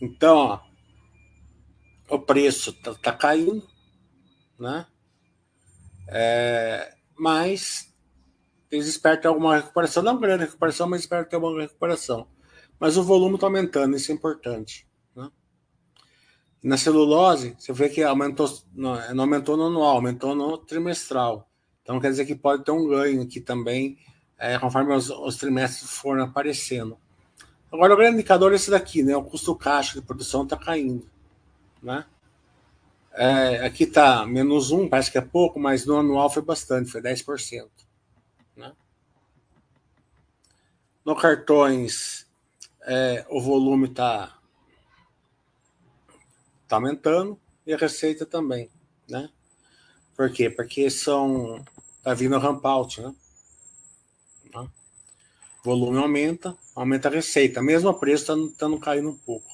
[0.00, 0.60] Então, ó,
[2.08, 3.64] o preço tá, tá caindo,
[4.58, 4.84] né?
[6.08, 6.92] É...
[7.16, 7.89] Mas
[8.70, 12.28] eles esperam ter alguma recuperação, não grande recuperação, mas esperam ter uma recuperação.
[12.78, 14.86] Mas o volume está aumentando, isso é importante.
[15.14, 15.30] Né?
[16.62, 21.50] Na celulose, você vê que aumentou, não, não aumentou no anual, aumentou no trimestral.
[21.82, 23.98] Então quer dizer que pode ter um ganho aqui também,
[24.38, 26.96] é, conforme os, os, trimestres forem aparecendo.
[27.72, 29.16] Agora o grande indicador é esse daqui, né?
[29.16, 31.08] O custo caixa de produção está caindo.
[31.82, 32.04] Né?
[33.12, 37.02] É, aqui está menos um, parece que é pouco, mas no anual foi bastante, foi
[37.02, 37.68] 10%.
[38.56, 38.72] Né?
[41.04, 42.26] No cartões,
[42.82, 44.36] é, o volume está
[46.62, 48.70] está aumentando e a receita também,
[49.08, 49.28] né?
[50.16, 50.48] Por quê?
[50.48, 51.64] Porque são
[52.02, 53.14] tá vindo ramp out, né?
[54.52, 54.70] Tá?
[55.64, 59.48] Volume aumenta, aumenta a receita, mesmo o preço estando tá, caindo um pouco.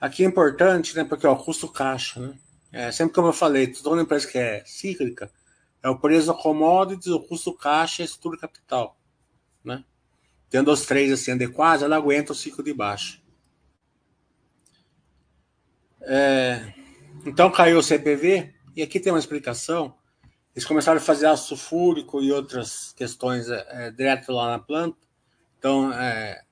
[0.00, 1.04] Aqui é importante, né?
[1.04, 2.38] Porque o custo caixa, né?
[2.72, 5.30] É, sempre como eu falei, toda empresa que é cíclica,
[5.82, 8.96] é o preço da commodities, o custo caixa e a estrutura capital,
[9.64, 9.84] né?
[10.48, 13.20] Tendo os três assim adequados, ela aguenta o ciclo de baixa.
[16.02, 16.72] É,
[17.24, 19.94] então caiu o CPV, e aqui tem uma explicação.
[20.54, 24.98] Eles começaram a fazer ácido sulfúrico e outras questões é, é, direto lá na planta.
[25.58, 26.42] Então, é,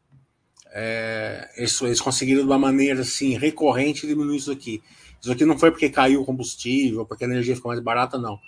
[0.73, 4.83] é, eles, eles, conseguiram de uma maneira assim recorrente diminuir isso aqui.
[5.21, 8.39] Isso aqui não foi porque caiu o combustível, porque a energia ficou mais barata, não.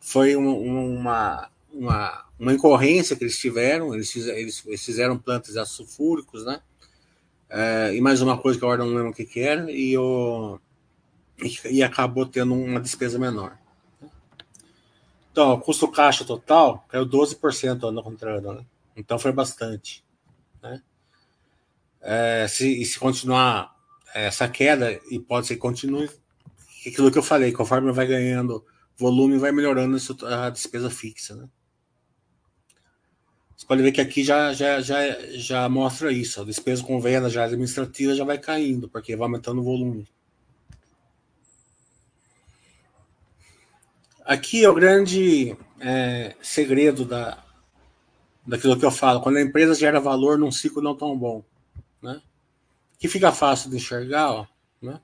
[0.00, 3.94] Foi um, uma, uma, uma incorrência que eles tiveram.
[3.94, 6.60] Eles, eles, eles fizeram plantas ácidos sulfúricos, né?
[7.48, 10.58] É, e mais uma coisa que agora não lembro o que, que era, e, o,
[11.40, 13.56] e, e acabou tendo uma despesa menor.
[15.30, 18.66] Então, o custo caixa total caiu 12% ano contra ano, né?
[18.96, 20.02] Então foi bastante.
[20.62, 20.82] Né?
[22.00, 23.76] É, se, se continuar
[24.14, 26.08] essa queda, e pode ser que continue,
[26.86, 28.64] aquilo que eu falei, conforme vai ganhando
[28.96, 31.36] volume, vai melhorando a despesa fixa.
[31.36, 31.48] Né?
[33.56, 34.96] Você pode ver que aqui já, já, já,
[35.32, 36.40] já mostra isso.
[36.40, 40.08] A despesa com venda já administrativa já vai caindo, porque vai aumentando o volume.
[44.24, 47.44] Aqui é o grande é, segredo da,
[48.46, 49.20] daquilo que eu falo.
[49.20, 51.44] Quando a empresa gera valor num ciclo não tão bom.
[52.02, 52.20] Né?
[52.98, 54.46] Que fica fácil de enxergar, ó,
[54.82, 55.00] né?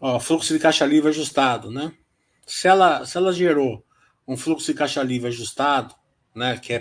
[0.00, 1.92] Ó, fluxo de caixa livre ajustado, né?
[2.48, 3.84] se ela, se ela gerou
[4.26, 5.94] um fluxo de caixa livre ajustado,
[6.34, 6.78] né, que é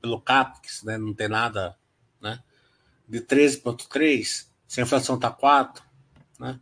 [0.00, 1.76] pelo CAPEX, né, não tem nada,
[2.20, 2.40] né,
[3.08, 5.82] de 13,3, se a inflação está 4,
[6.38, 6.60] né,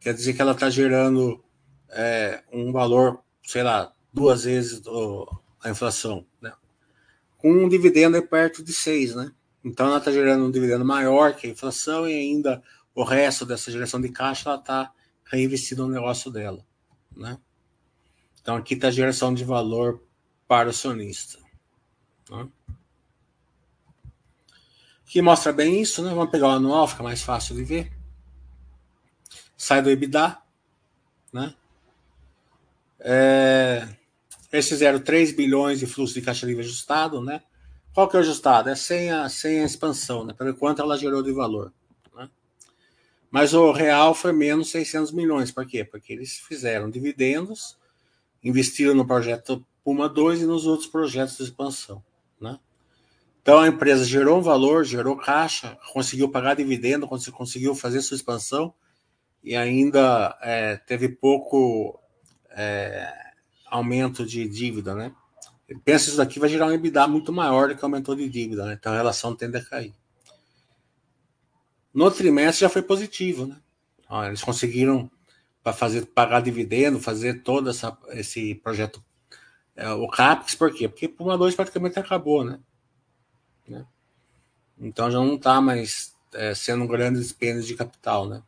[0.00, 1.42] quer dizer que ela está gerando
[1.88, 5.26] é, um valor, sei lá, duas vezes do,
[5.62, 6.52] a inflação, né,
[7.38, 9.32] com um dividendo perto de 6, né,
[9.64, 12.62] então ela está gerando um dividendo maior que a inflação e ainda
[12.94, 14.92] o resto dessa geração de caixa ela está
[15.30, 16.64] reinvestindo no negócio dela,
[17.16, 17.38] né.
[18.40, 20.02] Então aqui está a geração de valor
[20.46, 21.38] para o acionista.
[22.30, 22.48] Né?
[25.04, 26.10] Aqui mostra bem isso, né?
[26.10, 27.92] Vamos pegar o anual, fica mais fácil de ver.
[29.56, 30.38] Sai do EBITDA,
[31.32, 31.54] né?
[33.00, 33.88] É,
[34.52, 37.42] eles fizeram 3 bilhões de fluxo de caixa livre ajustado, né?
[37.94, 38.68] Qual que é o ajustado?
[38.68, 40.32] É sem a, sem a expansão, né?
[40.32, 41.72] Pelo quanto ela gerou de valor.
[43.30, 45.50] Mas o real foi menos 600 milhões.
[45.50, 45.84] Por quê?
[45.84, 47.78] Porque eles fizeram dividendos
[48.42, 52.02] investiram no projeto Puma 2 e nos outros projetos de expansão.
[52.40, 52.58] Né?
[53.42, 58.72] Então a empresa gerou um valor, gerou caixa, conseguiu pagar dividendo, conseguiu fazer sua expansão
[59.42, 61.98] e ainda é, teve pouco
[62.50, 63.12] é,
[63.66, 64.94] aumento de dívida.
[64.94, 65.12] Né?
[65.84, 68.76] Pensa isso daqui vai gerar um EBITDA muito maior do que aumentou de dívida, né?
[68.78, 69.94] então a relação tende a cair.
[71.98, 73.56] No trimestre já foi positivo, né?
[74.28, 75.10] Eles conseguiram
[75.64, 79.02] para fazer pagar dividendo, fazer todo essa, esse projeto,
[79.74, 80.88] é, o CAPEX, por quê?
[80.88, 82.60] Porque Puma 2 praticamente acabou, né?
[83.66, 83.84] né?
[84.78, 87.20] Então já não está mais é, sendo um grande
[87.66, 88.44] de capital, né?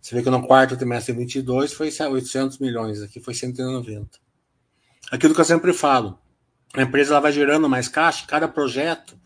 [0.00, 4.18] Você vê que no quarto trimestre de 22 foi 800 milhões, aqui foi 190.
[5.12, 6.18] Aquilo que eu sempre falo,
[6.74, 9.16] a empresa ela vai gerando mais caixa, cada projeto,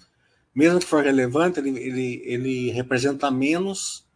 [0.60, 4.06] mesmo que for relevante, ele, ele, ele representa menos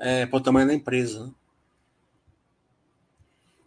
[0.00, 1.26] é, para o tamanho da empresa.
[1.26, 1.32] Né?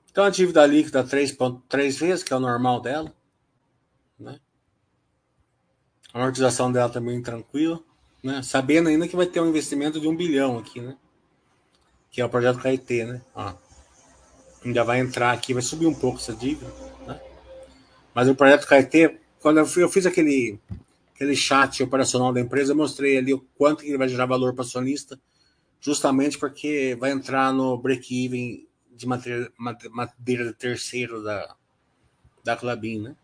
[0.10, 3.14] Então a dívida líquida 3,3 vezes, que é o normal dela.
[4.20, 4.39] Né?
[6.12, 7.80] A amortização dela também tranquila.
[8.24, 8.41] Né?
[8.41, 10.97] Sabendo ainda que vai ter um investimento de um bilhão aqui, né?
[12.10, 13.22] Que é o projeto KIT, né?
[14.66, 16.74] Ainda vai entrar aqui, vai subir um pouco essa dívida.
[17.05, 17.22] Né?
[18.16, 20.60] Mas o projeto KIT, quando eu fiz aquele,
[21.20, 24.63] aquele chat operacional da empresa, eu mostrei ali o quanto ele vai gerar valor para
[24.63, 25.20] acionista,
[25.82, 29.51] justamente porque vai entrar no break-even de madeira,
[29.89, 31.57] madeira terceiro da,
[32.41, 33.15] da Clabin, né?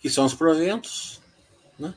[0.00, 1.20] Que são os proventos,
[1.78, 1.94] né?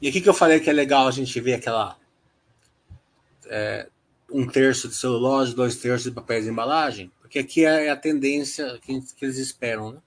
[0.00, 1.96] E aqui que eu falei que é legal a gente ver aquela
[3.46, 3.88] é,
[4.28, 8.80] um terço de celulose, dois terços de papéis de embalagem, porque aqui é a tendência
[8.82, 10.02] que, que eles esperam, né?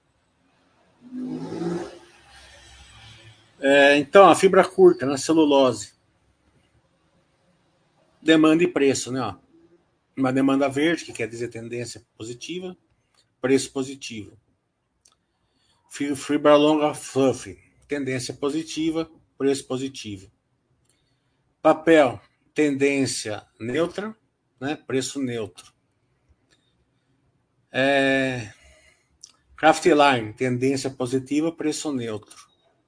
[3.58, 5.18] É, então, a fibra curta, na né?
[5.18, 5.94] celulose,
[8.20, 9.20] demanda e preço, né?
[9.20, 9.34] Ó.
[10.16, 12.76] Uma demanda verde, que quer dizer tendência positiva,
[13.40, 14.36] preço positivo.
[15.88, 20.30] Fibra longa fluff, tendência positiva, preço positivo.
[21.62, 22.20] Papel,
[22.54, 24.16] tendência neutra,
[24.60, 24.76] né?
[24.76, 25.72] preço neutro.
[27.72, 28.52] É...
[29.56, 32.36] Craftline, tendência positiva, preço neutro.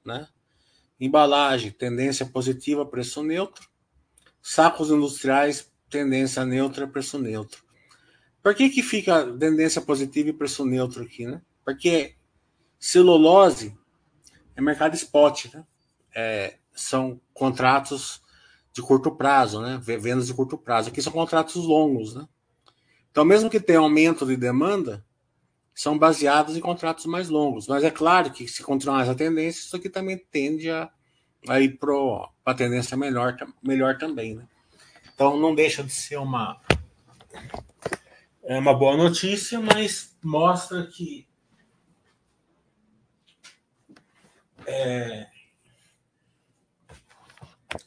[0.05, 0.29] Né?
[1.01, 3.69] Embalagem, tendência positiva, preço neutro.
[4.43, 7.63] Sacos industriais, tendência neutra, preço neutro.
[8.43, 11.27] Por que, que fica tendência positiva e preço neutro aqui?
[11.27, 11.41] Né?
[11.65, 12.15] Porque
[12.79, 13.77] celulose
[14.55, 15.65] é mercado spot, né?
[16.15, 18.21] É, são contratos
[18.73, 19.81] de curto prazo, né?
[19.83, 20.89] Vendas de curto prazo.
[20.89, 22.27] Aqui são contratos longos, né?
[23.11, 25.05] Então, mesmo que tenha aumento de demanda,
[25.79, 27.69] são baseados em contratos mais longos.
[27.69, 30.91] Mas é claro que se continuar essa tendência, isso aqui também tende a,
[31.49, 31.93] a ir para
[32.45, 34.45] a tendência melhor, melhor também, né?
[35.15, 36.61] Então, não deixa de ser uma
[38.43, 41.29] é uma boa notícia, mas mostra que
[44.67, 45.29] é,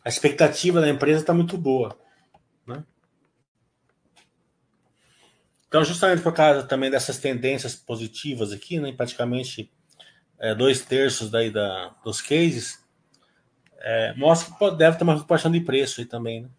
[0.05, 1.99] a expectativa da empresa está muito boa.
[5.71, 9.71] Então, justamente por causa também dessas tendências positivas aqui, né, praticamente
[10.37, 12.83] é, dois terços daí da, dos cases,
[13.79, 16.41] é, mostra que deve ter uma recuperação de preço aí também.
[16.41, 16.49] Né?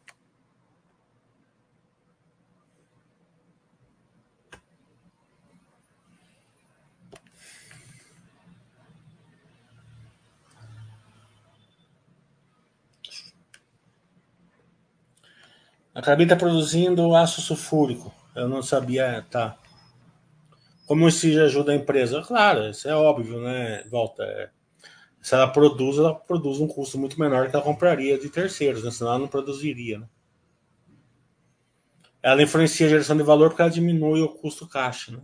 [15.95, 18.22] A Carbi está produzindo aço sulfúrico.
[18.35, 19.59] Eu não sabia, tá.
[20.87, 22.23] Como isso ajuda a empresa?
[22.23, 23.85] Claro, isso é óbvio, né?
[23.91, 24.23] Volta.
[24.25, 24.51] É,
[25.23, 28.91] se ela produz, ela produz um custo muito menor que ela compraria de terceiros, né?
[28.91, 30.01] senão ela não produziria.
[30.01, 30.09] Né?
[32.21, 35.13] Ela influencia a geração de valor porque ela diminui o custo caixa.
[35.13, 35.23] Né?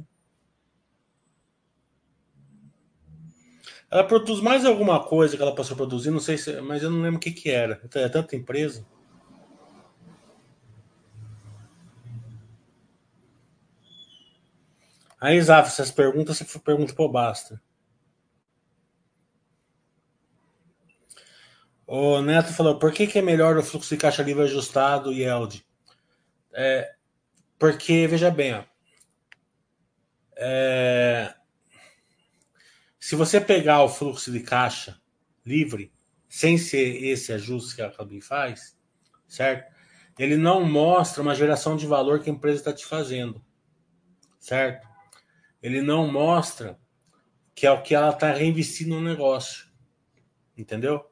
[3.90, 6.90] Ela produz mais alguma coisa que ela passou a produzir, não sei se, mas eu
[6.90, 7.80] não lembro o que, que era.
[7.94, 8.86] É tanta empresa.
[15.20, 17.60] Aí, Zaf, essas perguntas você pergunta pro Basta.
[21.86, 25.24] O Neto falou, por que, que é melhor o fluxo de caixa livre ajustado e?
[26.52, 26.94] É,
[27.58, 28.64] porque, veja bem, ó,
[30.36, 31.34] é,
[33.00, 35.00] se você pegar o fluxo de caixa
[35.44, 35.92] livre,
[36.28, 38.76] sem ser esse ajuste que a Calbi faz,
[39.26, 39.74] certo?
[40.18, 43.44] Ele não mostra uma geração de valor que a empresa está te fazendo,
[44.38, 44.87] certo?
[45.62, 46.78] Ele não mostra
[47.54, 49.66] que é o que ela está reinvestindo no negócio.
[50.56, 51.04] Entendeu?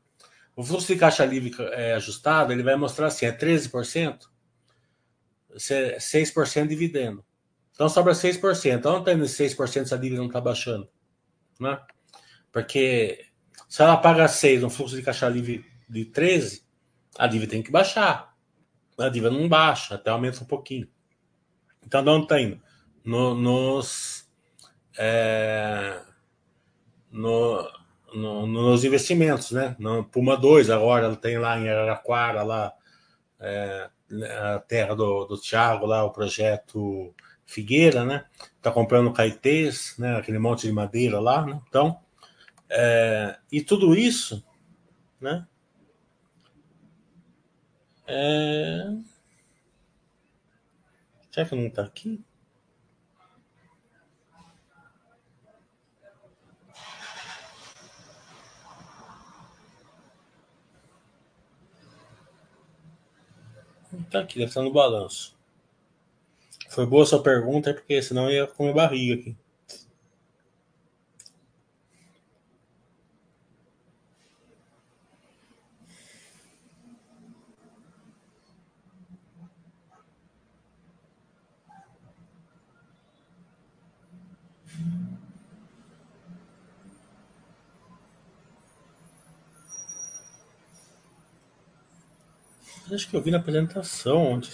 [0.54, 4.20] O fluxo de caixa livre é, ajustado, ele vai mostrar assim, é 13%,
[5.54, 7.24] 6% é dividendo.
[7.72, 8.86] Então sobra 6%.
[8.86, 10.88] Onde está indo 6% se a dívida não está baixando?
[11.60, 11.78] Né?
[12.50, 13.26] Porque
[13.68, 16.64] se ela paga 6 no fluxo de caixa livre de 13,
[17.18, 18.34] a dívida tem que baixar.
[18.98, 20.88] A dívida não baixa, até aumenta um pouquinho.
[21.84, 22.62] Então, de onde está indo?
[23.04, 24.15] No, nos
[24.98, 26.00] é,
[27.10, 27.70] no,
[28.14, 29.76] no, nos investimentos, né?
[29.78, 32.72] No Puma 2, agora tem lá em Araraquara, lá,
[33.40, 33.90] é,
[34.54, 38.24] a terra do, do Thiago, lá, o projeto Figueira, né?
[38.60, 40.16] Tá comprando caetês, né?
[40.16, 41.60] Aquele monte de madeira lá, né?
[41.68, 42.00] Então,
[42.68, 44.44] é, e tudo isso,
[45.20, 45.46] né?
[48.06, 48.96] É...
[51.30, 52.24] Será que não está aqui?
[64.10, 65.36] Tá aqui, deve estar no balanço.
[66.68, 69.36] Foi boa sua pergunta, porque senão ia comer barriga aqui.
[92.90, 94.50] Acho que eu vi na apresentação onde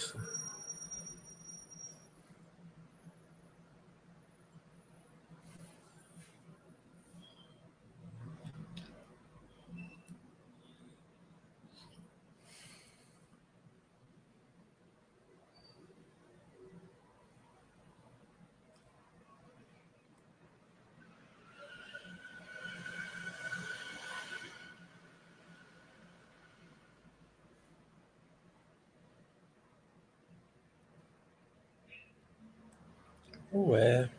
[33.75, 34.09] é.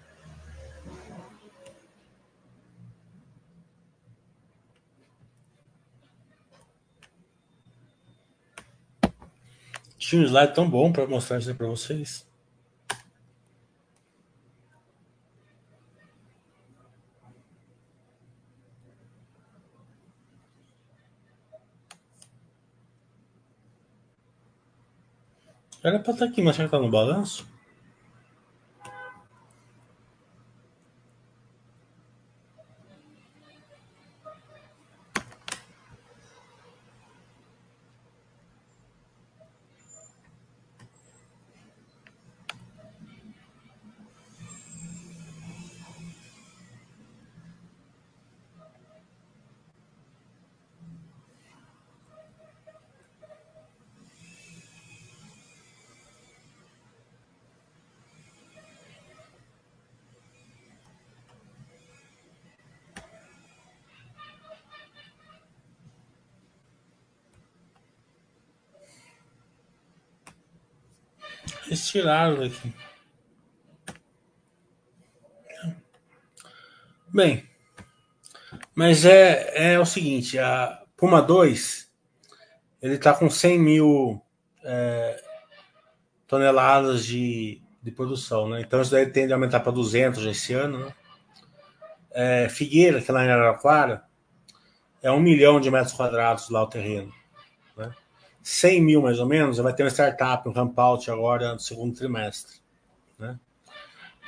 [9.99, 12.27] Tinha um slide tão bom para mostrar isso para vocês.
[25.83, 27.54] Era para estar tá aqui, mas já está no balanço?
[71.67, 72.73] Eles tiraram daqui.
[77.09, 77.49] Bem,
[78.75, 81.89] mas é, é o seguinte, a Puma 2
[82.83, 84.23] ele está com 100 mil
[84.63, 85.23] é,
[86.27, 88.61] toneladas de, de produção, né?
[88.61, 90.95] Então isso daí tende a aumentar para 200 esse ano, né?
[92.11, 94.05] É, Figueira, que é lá em Araraquara,
[95.03, 97.13] é um milhão de metros quadrados lá o terreno.
[98.45, 102.61] 100 mil mais ou menos, vai ter uma startup, um ramp-out agora no segundo trimestre.
[103.19, 103.41] Né?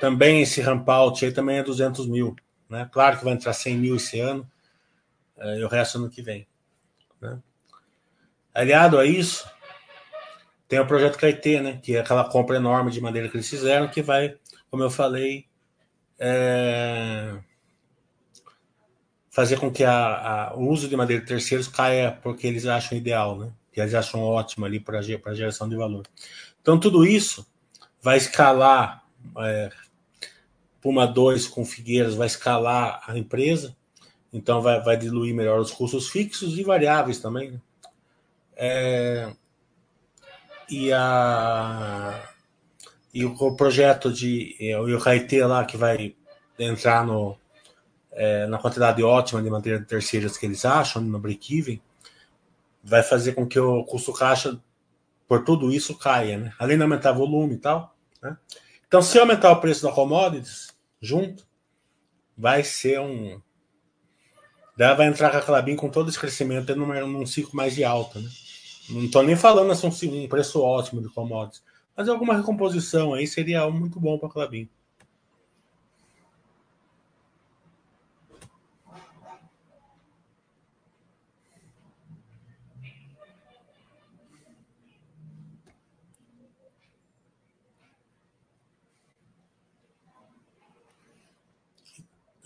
[0.00, 2.34] Também esse ramp-out aí também é 200 mil.
[2.66, 2.88] Né?
[2.90, 4.50] Claro que vai entrar 100 mil esse ano
[5.36, 6.48] é, e o resto ano que vem.
[7.20, 7.38] Né?
[8.54, 9.46] Aliado a isso,
[10.66, 11.78] tem o projeto Caetê, né?
[11.82, 14.34] que é aquela compra enorme de madeira que eles fizeram, que vai,
[14.70, 15.44] como eu falei,
[16.18, 17.38] é...
[19.28, 22.96] fazer com que a, a, o uso de madeira de terceiros caia porque eles acham
[22.96, 23.38] ideal.
[23.38, 23.52] Né?
[23.76, 26.06] Que eles acham ótimo ali para a geração de valor.
[26.62, 27.46] Então, tudo isso
[28.00, 29.04] vai escalar
[29.38, 29.70] é,
[30.80, 33.76] Puma 2 com Figueiras, vai escalar a empresa,
[34.32, 37.50] então vai, vai diluir melhor os custos fixos e variáveis também.
[37.50, 37.60] Né?
[38.56, 39.32] É,
[40.70, 42.30] e, a,
[43.12, 46.16] e o projeto de é, o Haitê lá que vai
[46.58, 47.36] entrar no,
[48.10, 51.78] é, na quantidade ótima de de terceiras que eles acham no break-even,
[52.86, 54.60] vai fazer com que o custo caixa
[55.26, 56.52] por tudo isso caia, né?
[56.58, 57.96] Além de aumentar volume e tal.
[58.22, 58.36] Né?
[58.86, 61.44] Então, se aumentar o preço da commodities junto,
[62.38, 63.40] vai ser um.
[64.76, 67.82] Daí vai entrar com a Clabin com todo esse crescimento num, num ciclo mais de
[67.82, 68.20] alta.
[68.20, 68.28] Né?
[68.90, 71.64] Não estou nem falando assim, um preço ótimo de commodities,
[71.96, 74.68] mas alguma recomposição aí seria muito bom para a Clabin.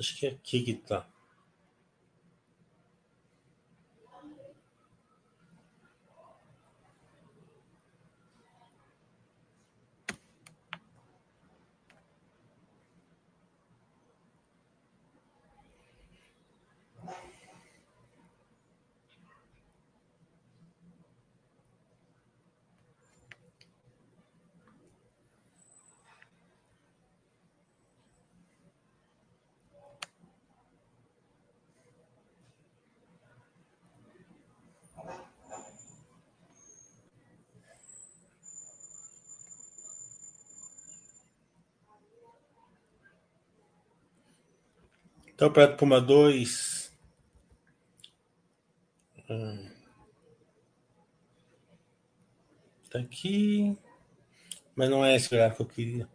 [0.03, 1.05] ishga kegitlar
[45.41, 46.93] Então, para Puma 2.
[49.31, 49.71] Hum.
[52.91, 53.75] Tá aqui.
[54.77, 56.09] Mas não é esse gráfico que eu queria.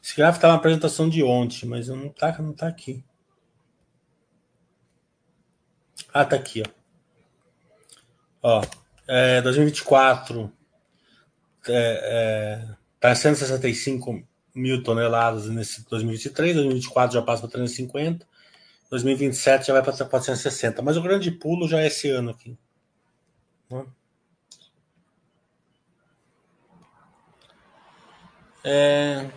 [0.00, 3.04] Esse gráfico tá na apresentação de ontem, mas não tá, não tá aqui.
[6.14, 6.62] Ah, tá aqui,
[8.40, 8.60] ó.
[8.60, 8.62] Ó,
[9.08, 10.52] é, 2024
[11.66, 14.24] é, é, tá 165
[14.56, 18.26] mil toneladas nesse 2023, 2024 já passa para 350,
[18.90, 20.82] 2027 já vai para 460.
[20.82, 22.56] Mas o grande pulo já é esse ano aqui.
[23.70, 23.84] Né?
[28.64, 29.30] É...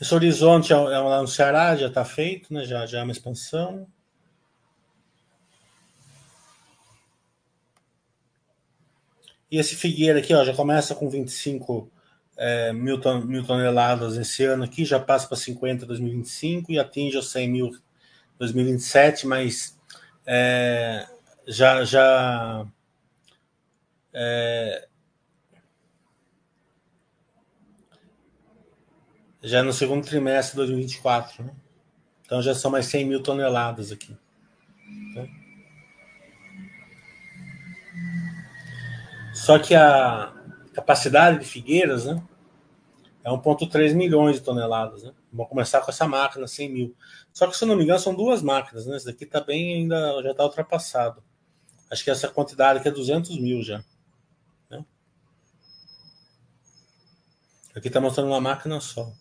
[0.00, 2.64] Esse horizonte é, é lá no Ceará, já está feito, né?
[2.64, 3.86] já, já é uma expansão.
[9.50, 11.90] E esse Figueira aqui, ó, já começa com 25
[12.36, 16.78] é, mil, ton mil, toneladas esse ano aqui, já passa para 50 em 2025 e
[16.78, 19.76] atinge os 100 mil em 2027, mas
[20.24, 21.06] é,
[21.46, 22.66] já, já
[24.12, 24.87] é,
[29.42, 31.44] já no segundo trimestre de 2024.
[31.44, 31.54] Né?
[32.24, 34.16] Então já são mais 100 mil toneladas aqui.
[35.14, 35.28] Né?
[39.34, 40.32] Só que a
[40.74, 42.22] capacidade de Figueiras né,
[43.24, 45.04] é 1,3 milhões de toneladas.
[45.04, 45.12] Né?
[45.32, 46.96] Vamos começar com essa máquina, 100 mil.
[47.32, 48.86] Só que, se não me engano, são duas máquinas.
[48.86, 48.96] Né?
[48.96, 51.22] Esse daqui está bem, ainda já está ultrapassado.
[51.90, 53.82] Acho que essa quantidade aqui é 200 mil já.
[54.68, 54.84] Né?
[57.74, 59.12] Aqui está mostrando uma máquina só.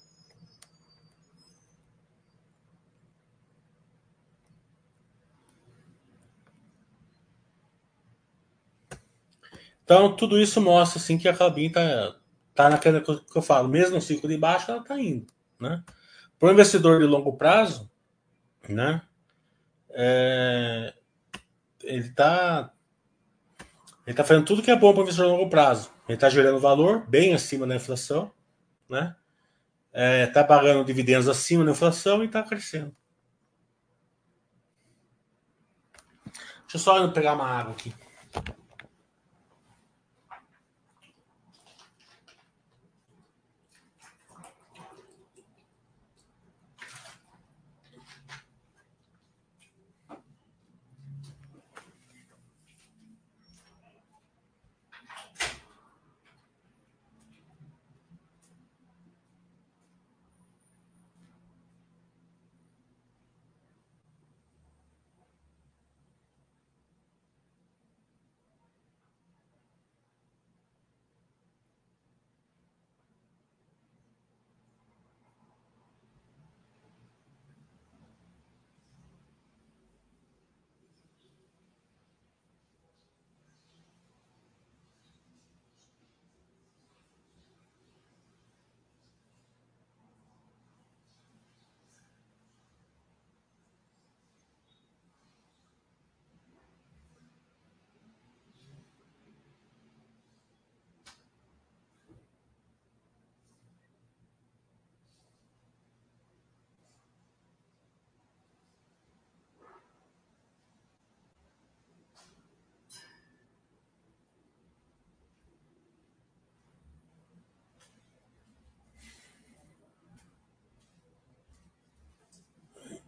[9.87, 12.13] Então, tudo isso mostra assim, que a Clabin está
[12.53, 15.27] tá naquela que eu falo, mesmo no ciclo de baixo, ela está indo.
[15.57, 15.81] Né?
[16.37, 17.89] Para o investidor de longo prazo,
[18.67, 19.01] né,
[19.91, 20.93] é,
[21.83, 22.69] ele está
[24.05, 25.89] ele tá fazendo tudo que é bom para o investidor de longo prazo.
[26.05, 28.29] Ele está gerando valor bem acima da inflação,
[28.89, 29.15] né?
[29.93, 32.93] Está é, pagando dividendos acima da inflação e está crescendo.
[36.25, 37.93] Deixa eu só pegar uma água aqui.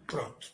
[0.10, 0.52] Pronto.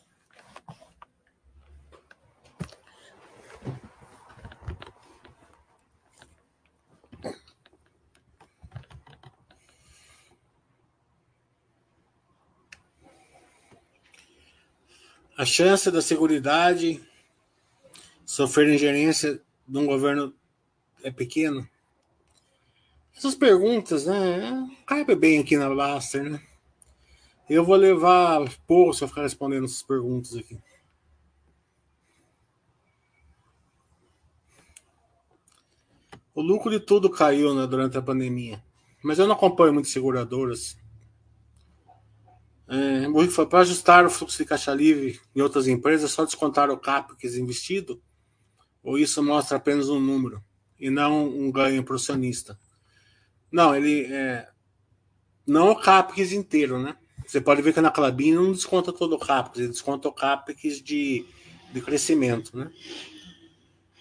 [15.38, 17.02] A chance da Seguridade
[18.26, 20.34] sofrer ingerência de um governo
[21.02, 21.66] é pequena?
[23.16, 24.68] Essas perguntas, né?
[24.86, 26.42] Cabe bem aqui na Baster, né?
[27.48, 30.58] Eu vou levar pouco se eu ficar respondendo essas perguntas aqui.
[36.34, 38.62] O lucro de tudo caiu né, durante a pandemia.
[39.02, 40.76] Mas eu não acompanho muitas seguradoras.
[42.68, 43.06] É,
[43.48, 48.02] para ajustar o fluxo de caixa livre em outras empresas, só descontar o CAPEX investido?
[48.82, 50.42] Ou isso mostra apenas um número
[50.78, 52.58] e não um ganho para o acionista?
[53.50, 54.48] Não, ele é,
[55.46, 56.96] não o CAPEX inteiro, né?
[57.26, 60.80] Você pode ver que na Clabin não desconta todo o CAPEX, ele desconta o CAPEX
[60.80, 61.26] de,
[61.72, 62.70] de crescimento, né?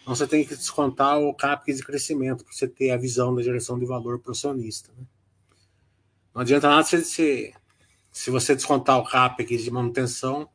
[0.02, 3.42] Então você tem que descontar o CAPEX de crescimento para você ter a visão da
[3.42, 4.92] geração de valor para o acionista.
[4.96, 5.04] Né?
[6.34, 7.54] Não adianta nada se, se,
[8.12, 10.48] se você descontar o CAPEX de manutenção,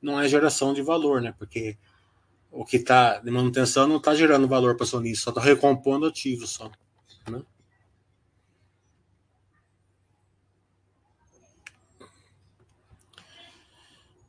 [0.00, 1.34] não é geração de valor, né?
[1.36, 1.76] Porque
[2.52, 6.06] o que está de manutenção não está gerando valor para o acionista, só está recompondo
[6.06, 6.70] ativos só.
[7.28, 7.42] Né?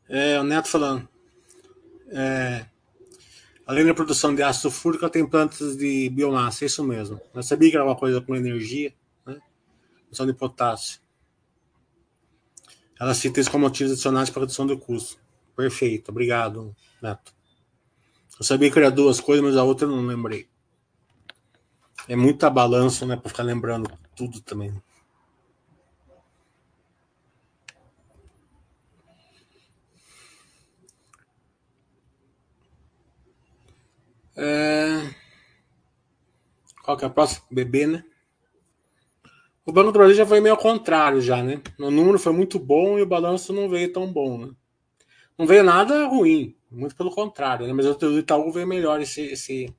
[0.10, 1.08] É, o Neto falando.
[2.10, 2.66] É,
[3.66, 7.20] além da produção de ácido fúrico, tem plantas de biomassa, é isso mesmo.
[7.34, 8.93] Eu sabia que era uma coisa com energia,
[9.26, 9.39] né?
[10.03, 11.01] Produção de potássio.
[12.99, 15.20] Ela cita isso como motivos adicionais para redução do custo.
[15.55, 17.36] Perfeito, obrigado, Neto.
[18.39, 20.47] Eu sabia que era duas coisas, mas a outra eu não lembrei.
[22.08, 24.74] É muita balança, né, para ficar lembrando tudo também.
[34.38, 35.13] É...
[36.83, 37.45] Qual que é a próxima?
[37.51, 38.03] BB, né?
[39.65, 41.61] O Banco do Brasil já foi meio ao contrário, já, né?
[41.77, 44.53] O número foi muito bom e o balanço não veio tão bom, né?
[45.38, 47.73] Não veio nada ruim, muito pelo contrário, né?
[47.73, 49.75] Mas o Itaú veio melhor esse, esse,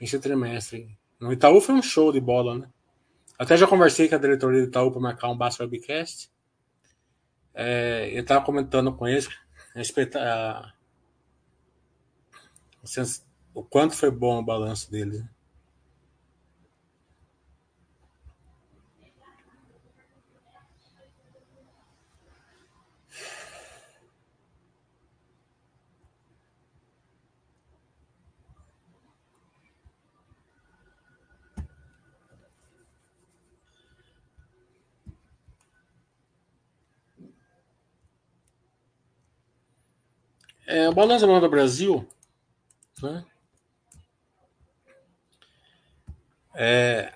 [0.00, 0.88] esse trimestre.
[1.20, 2.70] No Itaú foi um show de bola, né?
[3.38, 6.30] Até já conversei com a diretoria do Itaú para marcar um Basso Webcast.
[7.52, 9.28] É, eu estava comentando com eles
[9.74, 9.82] a
[10.18, 10.72] a,
[13.56, 15.24] o quanto foi bom o balanço deles.
[40.66, 42.06] É, o balanço do Brasil
[43.02, 43.24] né,
[46.56, 47.12] é,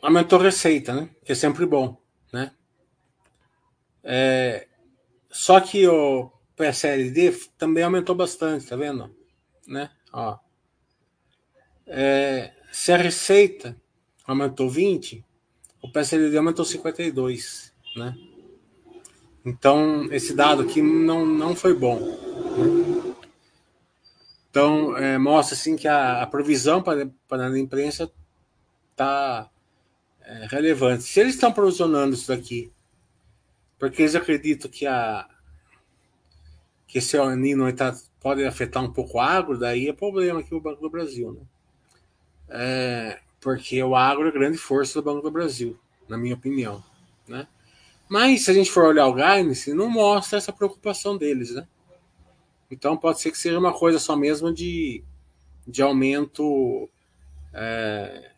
[0.00, 2.00] aumentou a receita, né, que é sempre bom.
[2.32, 2.52] Né?
[4.04, 4.68] É,
[5.28, 9.14] só que o PSLD também aumentou bastante, tá vendo?
[9.66, 9.90] Né?
[10.12, 10.38] Ó.
[11.86, 13.76] É, se a receita
[14.24, 15.24] aumentou 20,
[15.82, 18.14] o PSLD aumentou 52, né?
[19.44, 22.00] Então, esse dado aqui não, não foi bom.
[24.56, 28.10] Então, é, mostra assim que a, a provisão para, para a imprensa
[28.90, 29.50] está
[30.22, 31.02] é, relevante.
[31.02, 32.72] Se eles estão provisionando isso daqui,
[33.78, 35.28] porque eles acreditam que, a,
[36.86, 40.60] que esse anino tá, pode afetar um pouco o agro, daí é problema aqui o
[40.62, 41.34] Banco do Brasil.
[41.34, 41.40] Né?
[42.48, 45.78] É, porque o agro é a grande força do Banco do Brasil,
[46.08, 46.82] na minha opinião.
[47.28, 47.46] Né?
[48.08, 51.68] Mas se a gente for olhar o guidance, não mostra essa preocupação deles, né?
[52.70, 55.04] Então pode ser que seja uma coisa só mesmo de,
[55.66, 56.88] de aumento,
[57.52, 58.32] é,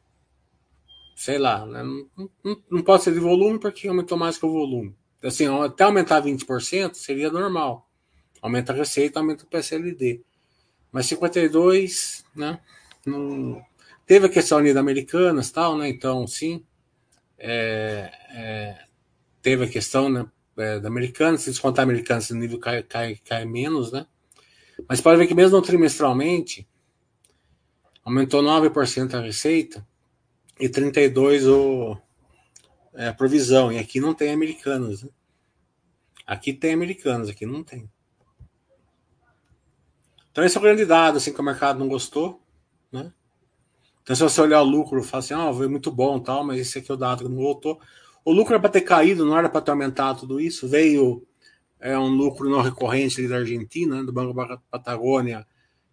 [1.17, 1.83] sei lá, né?
[1.83, 4.95] não, não, não, pode ser de volume porque aumentou mais que o volume.
[5.23, 7.89] Assim, até aumentar 20% seria normal.
[8.41, 10.23] Aumenta a receita, aumenta o PSLD.
[10.93, 12.61] Mas 52, né?
[13.05, 13.61] Não...
[14.07, 15.89] Teve a questão ali da Americanas tal, né?
[15.89, 16.65] Então, sim.
[17.37, 18.85] É, é,
[19.43, 20.27] teve a questão né,
[20.57, 24.07] é, da Americana, se descontar a Americana, esse nível cai, cai, cai menos, né?
[24.87, 26.69] Mas pode ver que mesmo trimestralmente
[28.05, 29.87] aumentou 9% a receita
[30.59, 31.99] e 32% o,
[32.95, 33.73] é, a provisão.
[33.73, 35.03] E aqui não tem americanos.
[35.03, 35.11] Né?
[36.27, 37.91] Aqui tem americanos, aqui não tem.
[40.31, 42.41] Então esse é o grande dado, assim, que o mercado não gostou,
[42.93, 43.13] né?
[44.03, 46.79] Então se você olhar o lucro, fala assim, ah, foi muito bom tal, mas esse
[46.79, 47.81] aqui é o dado que não voltou.
[48.25, 50.69] O lucro era para ter caído, não era para ter aumentado tudo isso.
[50.69, 51.27] Veio
[51.81, 54.35] é, um lucro não recorrente da Argentina, do Banco
[54.71, 55.47] Patagônia,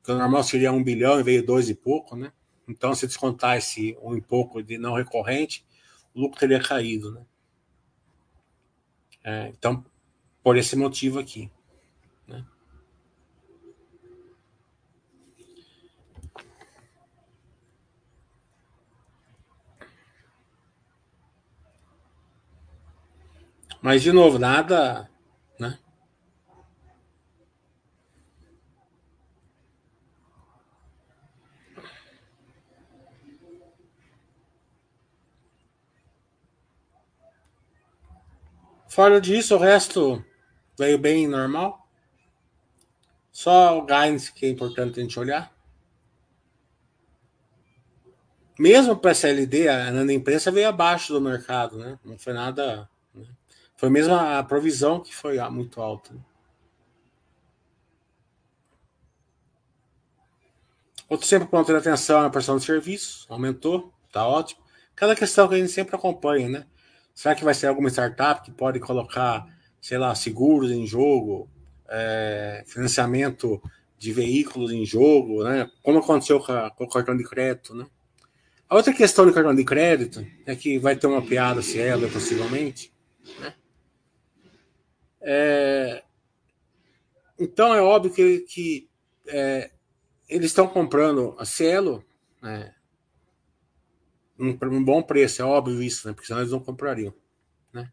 [0.04, 2.32] que o normal seria um bilhão e veio dois e pouco, né?
[2.68, 5.66] Então, se descontar esse um e pouco de não recorrente,
[6.14, 7.22] o lucro teria caído, né?
[9.24, 9.84] É, então,
[10.44, 11.50] por esse motivo aqui.
[12.28, 12.46] Né?
[23.82, 25.10] Mas, de novo, nada.
[25.60, 25.80] Né?
[38.96, 40.24] Fora disso, o resto
[40.80, 41.86] veio bem normal.
[43.30, 45.54] Só o guidance que é importante a gente olhar.
[48.58, 52.00] Mesmo o PSLD, a Nanda Imprensa veio abaixo do mercado, né?
[52.06, 52.90] Não foi nada
[53.76, 56.16] foi mesmo a provisão que foi muito alta.
[61.10, 64.64] Outro sempre ponto de atenção é a prestação de serviço, aumentou, tá ótimo.
[64.96, 66.66] Cada questão que a gente sempre acompanha, né?
[67.16, 69.48] Será que vai ser alguma startup que pode colocar,
[69.80, 71.50] sei lá, seguros em jogo,
[71.90, 73.62] é, financiamento
[73.98, 75.72] de veículos em jogo, né?
[75.82, 77.88] Como aconteceu com, a, com, o cartão de crédito, né?
[78.68, 82.08] A outra questão do cartão de crédito é que vai ter uma piada se ela
[82.10, 82.92] possivelmente,
[83.40, 83.54] né?
[85.22, 86.04] É,
[87.40, 88.90] então é óbvio que, que
[89.28, 89.72] é,
[90.28, 92.04] eles estão comprando a Cielo
[92.42, 92.75] né,
[94.40, 97.14] um, um, bom preço, é óbvio isso, né, porque senão eles não comprariam.
[97.74, 97.92] Né?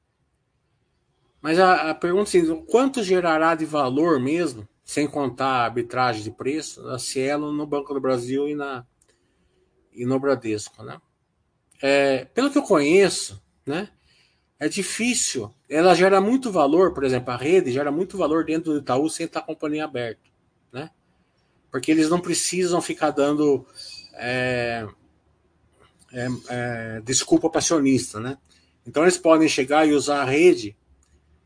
[1.40, 6.22] Mas a, a pergunta é assim, quanto gerará de valor mesmo, sem contar a arbitragem
[6.22, 8.84] de preço, a Cielo no Banco do Brasil e, na,
[9.92, 10.82] e no Bradesco?
[10.82, 11.00] Né?
[11.80, 13.88] É, pelo que eu conheço, né,
[14.62, 15.52] é difícil.
[15.68, 19.26] Ela gera muito valor, por exemplo, a rede gera muito valor dentro do Itaú sem
[19.26, 20.22] estar a companhia aberta,
[20.72, 20.88] né?
[21.68, 23.66] Porque eles não precisam ficar dando
[24.14, 24.86] é,
[26.12, 28.36] é, é, desculpa para acionista, né?
[28.86, 30.76] Então eles podem chegar e usar a rede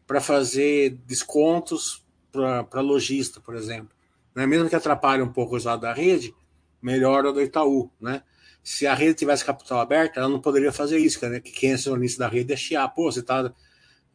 [0.06, 3.90] para fazer descontos para lojista, por exemplo.
[4.34, 4.46] Né?
[4.46, 6.34] Mesmo que atrapalhe um pouco o usado da rede,
[6.80, 8.22] melhora do Itaú, né?
[8.62, 11.40] Se a rede tivesse capital aberto, ela não poderia fazer isso, né?
[11.40, 12.88] Que quem é acionista da rede é chiar.
[12.88, 13.52] Pô, você está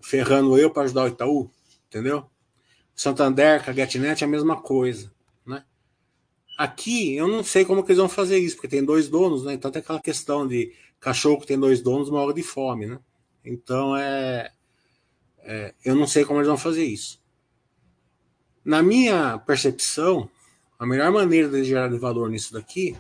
[0.02, 1.50] ferrando eu para ajudar o Itaú,
[1.88, 2.30] entendeu?
[2.94, 5.12] Santander, com a GetNet é a mesma coisa?
[6.62, 9.54] Aqui, eu não sei como que eles vão fazer isso, porque tem dois donos, né?
[9.54, 13.00] Então tem aquela questão de cachorro que tem dois donos morre de fome, né?
[13.44, 14.52] Então é,
[15.40, 17.20] é, eu não sei como eles vão fazer isso.
[18.64, 20.30] Na minha percepção,
[20.78, 22.96] a melhor maneira de gerar valor nisso daqui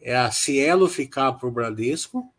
[0.00, 2.32] é a Cielo ficar para o Bradesco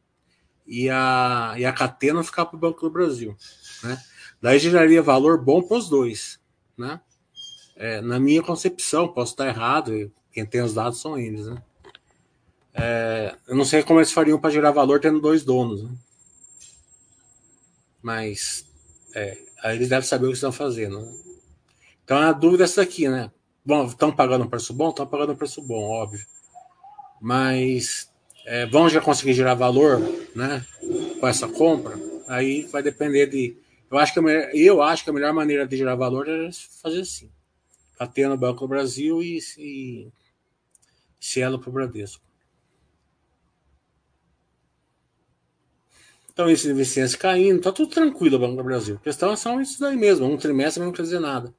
[0.65, 3.37] e a, e a Catena ficar para o Banco do Brasil.
[3.83, 4.01] Né?
[4.41, 6.39] Daí geraria valor bom para os dois.
[6.75, 6.99] Né?
[7.75, 11.45] É, na minha concepção, posso estar errado, quem tem os dados são eles.
[11.45, 11.61] Né?
[12.73, 15.83] É, eu não sei como eles fariam para gerar valor tendo dois donos.
[15.83, 15.89] Né?
[18.01, 18.65] Mas
[19.13, 21.01] é, aí eles devem saber o que estão fazendo.
[21.01, 21.13] Né?
[22.03, 23.31] Então a dúvida é essa aqui, né?
[23.63, 24.89] Bom, estão pagando um preço bom?
[24.89, 26.25] Estão pagando um preço bom, óbvio.
[27.21, 28.11] Mas
[28.45, 30.01] é, vão já conseguir gerar valor,
[30.35, 30.65] né?
[31.19, 31.97] Com essa compra?
[32.27, 33.55] Aí vai depender de.
[33.89, 36.49] Eu acho que a melhor, eu acho que a melhor maneira de gerar valor é
[36.81, 37.29] fazer assim.
[37.99, 40.07] Catena no Banco do Brasil e, e
[41.21, 42.21] Cielo para o Bradesco.
[46.33, 48.95] Então, esses investimentos caindo, tá tudo tranquilo o Banco do Brasil.
[48.95, 50.25] A questão é só isso daí mesmo.
[50.25, 51.53] Um trimestre não quer dizer nada.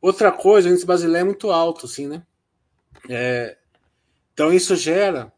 [0.00, 2.22] Outra coisa, o índice brasileiro é muito alto, assim, né?
[3.10, 3.58] É,
[4.32, 5.30] então, isso gera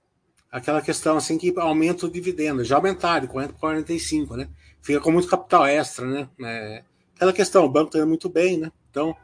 [0.52, 2.62] aquela questão, assim, que aumenta o dividendo.
[2.62, 4.48] Já aumentaram de 40 para 45, né?
[4.80, 6.28] Fica com muito capital extra, né?
[6.42, 6.84] É,
[7.16, 8.70] aquela questão, o banco está indo muito bem, né?
[8.90, 9.16] Então,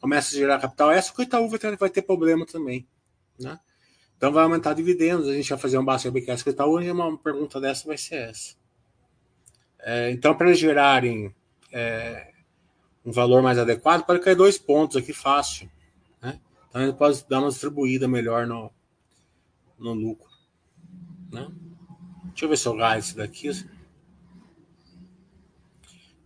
[0.00, 2.88] começa a gerar capital extra, o Itaú vai ter, vai ter problema também,
[3.38, 3.60] né?
[4.22, 5.26] Então, vai aumentar dividendos.
[5.26, 7.98] A gente vai fazer um básico BQS com o Itaú e uma pergunta dessa vai
[7.98, 8.54] ser essa.
[9.80, 11.34] É, então, para eles gerarem
[11.72, 12.32] é,
[13.04, 15.68] um valor mais adequado, pode cair dois pontos aqui fácil.
[16.22, 16.38] Né?
[16.68, 18.70] Então, ele pode dar uma distribuída melhor no,
[19.76, 20.30] no lucro.
[21.32, 21.50] Né?
[22.26, 23.50] Deixa eu ver se eu ganho esse daqui.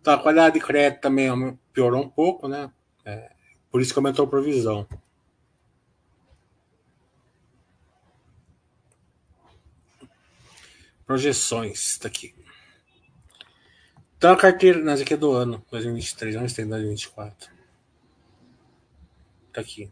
[0.03, 2.71] Então, a qualidade de crédito também piorou um pouco, né?
[3.07, 3.33] É,
[3.71, 4.87] por isso que aumentou a provisão.
[11.07, 12.35] Projeções, está aqui.
[14.19, 17.49] Então a carteira, mas aqui é do ano, 2023, vamos ter 2024.
[19.53, 19.91] Tá aqui.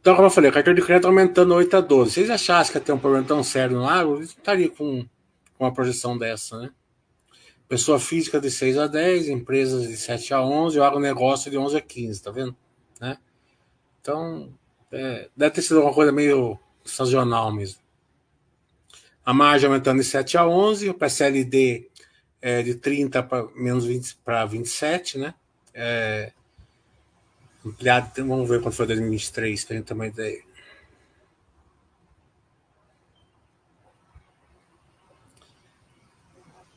[0.00, 2.10] Então, como eu falei, a carteira de crédito aumentando 8 a 12.
[2.10, 5.02] Se vocês achassem que ia ter um problema tão sério no agro, eles estaria com,
[5.56, 6.70] com uma projeção dessa, né?
[7.66, 11.78] Pessoa física de 6 a 10, empresas de 7 a 11, o agronegócio de 11
[11.78, 12.54] a 15, tá vendo?
[13.00, 13.16] Né?
[14.00, 14.52] Então,
[14.92, 17.84] é, deve ter sido uma coisa meio sazonal mesmo
[19.24, 21.88] a margem aumentando de 7 a 11, o PSLD
[22.42, 25.34] é, de 30 para menos 20 para 27, né?
[25.72, 26.32] É,
[27.64, 30.42] ampliado, vamos ver quando foi 2023, para a gente ter ideia.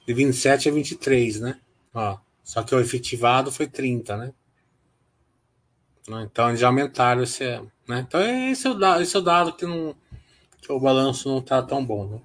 [0.05, 1.59] De 27 a 23, né?
[1.93, 4.33] Ó, só que o efetivado foi 30, né?
[6.23, 7.43] Então eles já aumentaram esse.
[7.87, 8.05] Né?
[8.07, 9.95] Então esse é o dado, esse é o dado que, não,
[10.61, 12.21] que o balanço não está tão bom, né?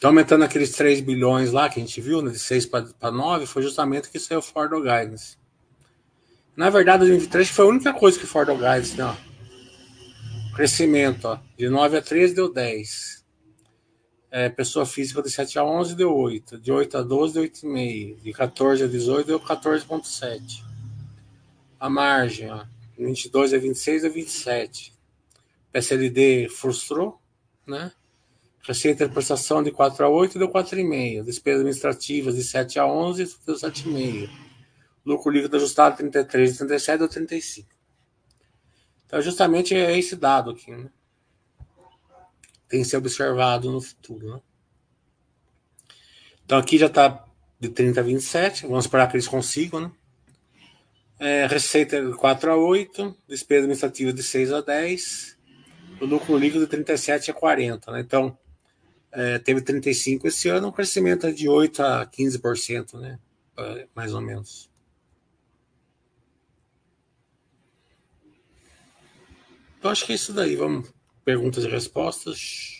[0.00, 3.44] Então, aumentando aqueles 3 bilhões lá que a gente viu, né, de 6 para 9,
[3.44, 5.36] foi justamente que saiu fora do guidance.
[6.56, 9.04] Na verdade, 2023 foi a única coisa que fora do guidance, né?
[9.04, 10.56] Ó.
[10.56, 13.22] Crescimento, ó, de 9 a 13 deu 10.
[14.30, 16.58] É, pessoa física de 7 a 11 deu 8.
[16.58, 18.22] De 8 a 12 deu 8,5.
[18.22, 20.64] De 14 a 18 deu 14,7.
[21.78, 22.64] A margem, ó,
[23.04, 24.94] 22 a 26 deu 27.
[25.72, 27.20] PSLD frustrou,
[27.66, 27.92] né?
[28.62, 31.24] Receita de prestação de 4 a 8 deu 4,5.
[31.24, 34.28] Despesas administrativas de 7 a 11 deu 7,5.
[35.04, 37.68] Lucro líquido ajustado 33 de 37 deu 35.
[39.06, 40.70] Então, justamente é esse dado aqui.
[40.70, 40.90] Né?
[42.68, 44.34] Tem que ser observado no futuro.
[44.34, 44.40] Né?
[46.44, 47.24] Então, aqui já está
[47.58, 48.66] de 30 a 27.
[48.66, 49.80] Vamos esperar que eles consigam.
[49.80, 49.92] Né?
[51.20, 53.14] É, receita de 4 a 8.
[53.28, 55.38] Despesa administrativa de 6 a 10.
[56.00, 57.92] O lucro líquido de 37 a 40.
[57.92, 58.00] Né?
[58.00, 58.36] Então,
[59.12, 63.18] é, teve 35 esse ano, um crescimento de 8 a 15%, né?
[63.58, 64.70] É, mais ou menos.
[69.78, 70.56] Então acho que é isso daí.
[70.56, 70.90] Vamos
[71.24, 72.79] perguntas e respostas.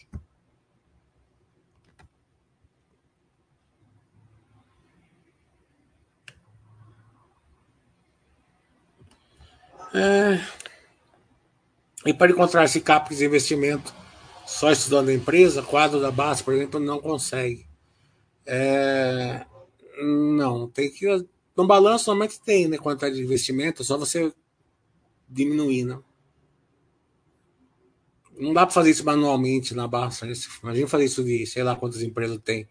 [9.94, 10.40] É...
[12.06, 13.92] E para encontrar esse CAPEX de investimento
[14.46, 17.68] só estudando a empresa, quadro da base, por exemplo, não consegue.
[18.44, 19.46] É,
[20.02, 21.06] não, tem que.
[21.56, 22.76] No balanço normalmente tem, né?
[22.78, 24.32] Quantidade de investimento, é só você
[25.28, 25.84] diminuir.
[25.84, 26.00] Né?
[28.38, 30.26] Não dá para fazer isso manualmente na Basta.
[30.26, 30.32] Né?
[30.62, 32.68] Imagina fazer isso de sei lá quantas empresas tem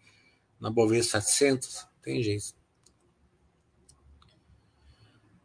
[0.60, 1.86] na Bovespa 700.
[2.02, 2.59] Tem jeito.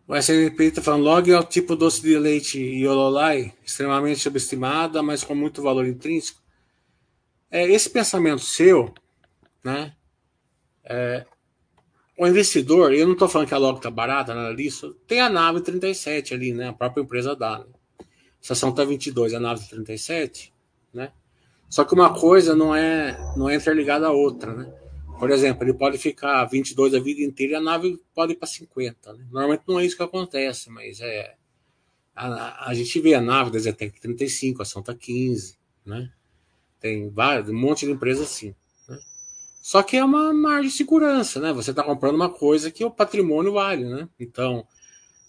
[0.07, 5.23] O SNP está falando, log é o tipo doce de leite Yololai, extremamente subestimada, mas
[5.23, 6.39] com muito valor intrínseco.
[7.49, 8.93] É, esse pensamento seu,
[9.63, 9.95] né?
[10.83, 11.25] É,
[12.17, 15.29] o investidor, eu não estou falando que a log está barata, nada disso, tem a
[15.29, 16.69] nave 37 ali, né?
[16.69, 17.59] A própria empresa dá.
[17.59, 17.65] Né?
[18.47, 20.53] A ação está 22 a nave 37,
[20.93, 21.11] né?
[21.67, 24.71] Só que uma coisa não é, não é interligada à outra, né?
[25.19, 28.47] Por exemplo, ele pode ficar 22 a vida inteira e a nave pode ir para
[28.47, 29.13] 50.
[29.13, 29.25] Né?
[29.31, 31.35] Normalmente não é isso que acontece, mas é.
[32.15, 36.11] A, a gente vê a nave da Zetec 35, a está 15, né?
[36.79, 38.55] Tem vários, um monte de empresas assim.
[38.87, 38.99] Né?
[39.61, 41.51] Só que é uma margem de segurança, né?
[41.51, 44.07] Você está comprando uma coisa que o patrimônio vale, né?
[44.17, 44.65] Então,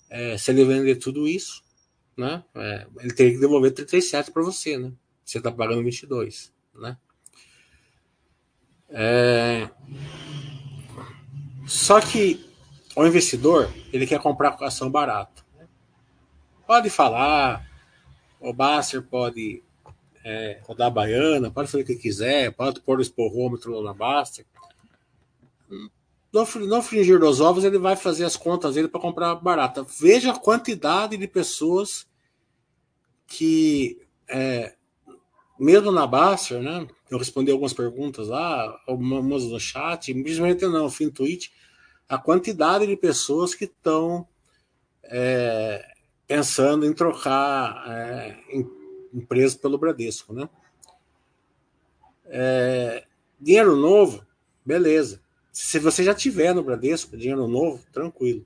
[0.08, 1.64] é, se ele vender tudo isso,
[2.16, 2.44] né?
[2.54, 4.92] É, ele teria que devolver 37 para você, né?
[5.24, 6.96] Você está pagando 22, né?
[8.98, 9.68] É...
[11.66, 12.48] Só que
[12.96, 15.44] o investidor ele quer comprar ação barata.
[16.66, 17.68] Pode falar,
[18.40, 19.62] o Basser pode
[20.24, 24.46] é, rodar a baiana, pode fazer o que quiser, pode pôr o esporrômetro na Baster.
[26.32, 29.84] No, no fringir dos ovos, ele vai fazer as contas dele para comprar barata.
[30.00, 32.06] Veja a quantidade de pessoas
[33.26, 34.74] que, é,
[35.58, 36.86] mesmo na Baster, né?
[37.10, 41.52] Eu respondi algumas perguntas lá, algumas no chat, principalmente não, fim tweet,
[42.08, 44.26] a quantidade de pessoas que estão
[45.04, 45.84] é,
[46.26, 48.68] pensando em trocar é, em,
[49.14, 50.48] empresa pelo Bradesco, né?
[52.26, 53.04] É,
[53.40, 54.24] dinheiro novo,
[54.64, 55.20] beleza.
[55.52, 58.44] Se você já tiver no Bradesco, dinheiro novo, tranquilo.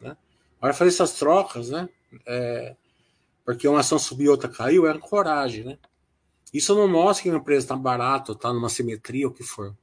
[0.00, 0.16] Né?
[0.58, 1.88] Agora fazer essas trocas, né?
[2.26, 2.76] É,
[3.44, 5.78] porque uma ação subiu, outra caiu, é coragem, né?
[6.52, 9.74] Isso não mostra que uma empresa está barata, está numa simetria, o que for.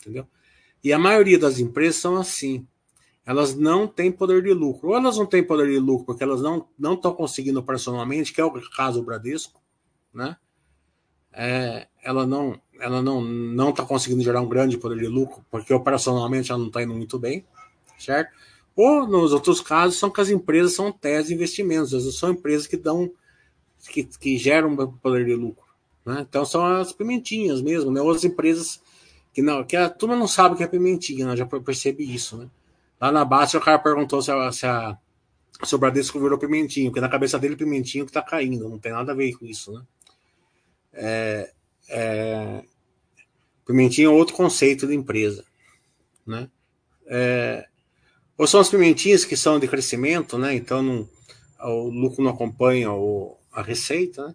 [0.00, 0.26] Entendeu?
[0.82, 2.66] E a maioria das empresas são assim.
[3.24, 4.90] Elas não têm poder de lucro.
[4.90, 8.44] Ou elas não têm poder de lucro porque elas não estão conseguindo operacionalmente, que é
[8.44, 9.60] o caso do Bradesco,
[10.14, 10.36] né?
[11.32, 15.74] É, ela não ela não não está conseguindo gerar um grande poder de lucro porque
[15.74, 17.44] operacionalmente ela não está indo muito bem,
[17.98, 18.32] certo?
[18.74, 22.76] Ou nos outros casos são que as empresas são tese de investimentos, são empresas que
[22.76, 23.10] dão
[23.90, 25.65] que, que geram poder de lucro.
[26.06, 26.24] Né?
[26.26, 28.00] Então são as pimentinhas mesmo, né?
[28.00, 28.80] Outras empresas
[29.34, 31.36] que não, que a turma não sabe o que é pimentinha, né?
[31.36, 32.48] já percebi isso, né?
[33.00, 34.96] Lá na base o cara perguntou se a, se a
[35.64, 38.92] se o Bradesco virou pimentinho, porque na cabeça dele pimentinho que tá caindo, não tem
[38.92, 39.82] nada a ver com isso, né?
[40.92, 41.52] É,
[41.88, 42.62] é,
[43.68, 45.44] é outro conceito de empresa,
[46.26, 46.48] né?
[47.06, 47.66] É,
[48.36, 50.54] ou são as pimentinhas que são de crescimento, né?
[50.54, 51.08] Então não,
[51.60, 54.34] o lucro não acompanha o, a receita, né?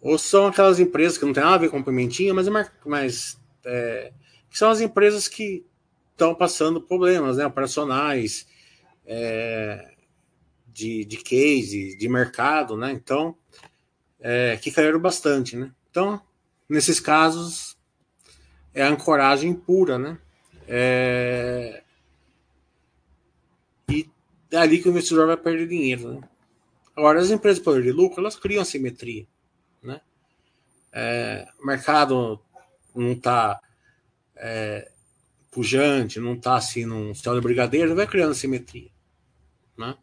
[0.00, 3.38] Ou são aquelas empresas que não tem nada a ver com pimentinha, mas, é mas
[3.64, 4.12] é,
[4.50, 5.64] são as empresas que
[6.12, 8.46] estão passando problemas né, operacionais,
[9.06, 9.92] é,
[10.68, 12.92] de, de case, de mercado, né?
[12.92, 13.36] Então,
[14.18, 15.70] é, que caíram bastante, né?
[15.90, 16.20] Então,
[16.68, 17.76] nesses casos,
[18.72, 20.18] é a ancoragem pura, né?
[20.66, 21.82] É,
[23.90, 24.08] e
[24.50, 26.28] é ali que o investidor vai perder dinheiro, né?
[26.96, 29.39] Agora, as empresas de poder de lucro, elas criam simetria né?
[30.92, 32.40] É, o mercado
[32.94, 33.60] não está
[34.36, 34.90] é,
[35.50, 38.90] pujante, não está assim num céu de brigadeiro, vai criando simetria,
[39.76, 39.96] né?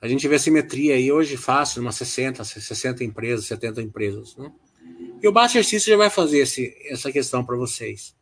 [0.00, 4.52] A gente vê simetria aí hoje fácil, umas 60, 60 empresas, 70 empresas, né?
[5.22, 8.12] E o baixo exercício já vai fazer esse, essa questão para vocês.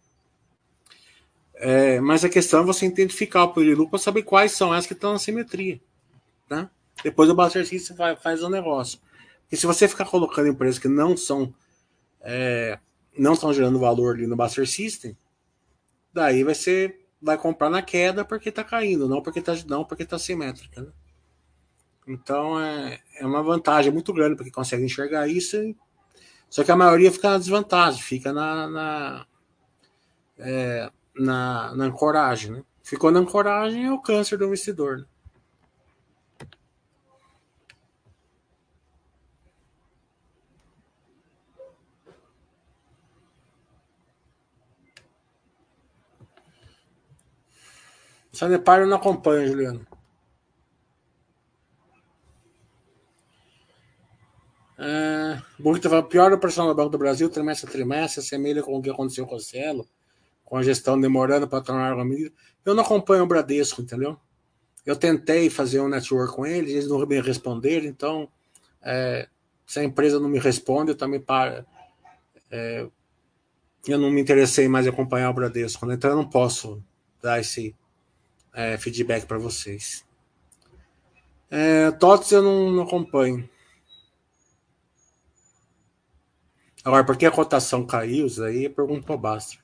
[1.54, 4.92] É, mas a questão é você identificar o período para saber quais são as que
[4.92, 5.80] estão na simetria.
[6.50, 6.68] Né?
[7.02, 8.98] Depois o baixo exercício faz o negócio.
[9.50, 11.54] E se você ficar colocando empresas que não são
[12.20, 12.78] é,
[13.16, 15.16] não estão gerando valor ali no Buster System,
[16.12, 20.04] daí vai ser vai comprar na queda porque está caindo, não porque está não porque
[20.04, 20.82] tá simétrica.
[20.82, 20.92] Né?
[22.08, 25.56] Então é, é uma vantagem muito grande porque consegue enxergar isso.
[26.48, 29.26] Só que a maioria fica na desvantagem, fica na na,
[30.38, 32.52] é, na, na ancoragem.
[32.52, 32.64] Né?
[32.82, 34.98] Ficou na ancoragem é o câncer do investidor.
[34.98, 35.04] Né?
[48.40, 49.86] Sanepar eu não acompanho, Juliano.
[54.78, 58.80] É, Burrito fala, pior operação do Banco do Brasil, trimestre a trimestre, assemelha com o
[58.80, 59.86] que aconteceu com o Cielo,
[60.42, 62.32] com a gestão demorando para tornar a medida.
[62.64, 64.18] Eu não acompanho o Bradesco, entendeu?
[64.86, 68.26] Eu tentei fazer um network com eles, eles não me responderam, então
[68.80, 69.28] é,
[69.66, 71.62] se a empresa não me responde, eu também paro.
[72.50, 72.88] É,
[73.86, 75.92] eu não me interessei mais em acompanhar o Bradesco, né?
[75.92, 76.82] então eu não posso
[77.20, 77.76] dar esse
[78.54, 80.04] é, feedback para vocês.
[81.50, 83.48] É, TOTS eu não, não acompanho.
[86.84, 88.26] Agora, por que a cotação caiu?
[88.26, 89.62] Isso aí eu pergunto para o Bastard.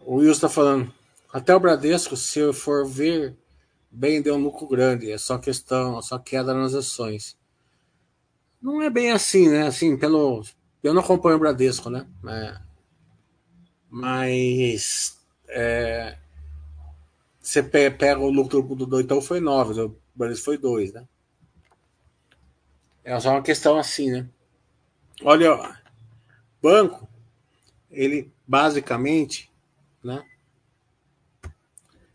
[0.00, 0.92] O Wilson está falando.
[1.32, 3.36] Até o Bradesco, se eu for ver
[3.90, 5.10] bem, deu um lucro grande.
[5.10, 7.36] É só questão, só queda nas ações.
[8.64, 9.66] Não é bem assim, né?
[9.66, 10.42] Assim, pelo.
[10.82, 12.08] Eu não acompanho o Bradesco, né?
[12.26, 12.58] É,
[13.90, 15.22] mas.
[15.46, 16.16] É,
[17.38, 21.06] você pega o lucro do Itaú foi 9, o Bradesco foi 2, né?
[23.04, 24.26] É só uma questão assim, né?
[25.22, 25.78] Olha,
[26.62, 27.06] banco,
[27.90, 29.52] ele basicamente,
[30.02, 30.24] né?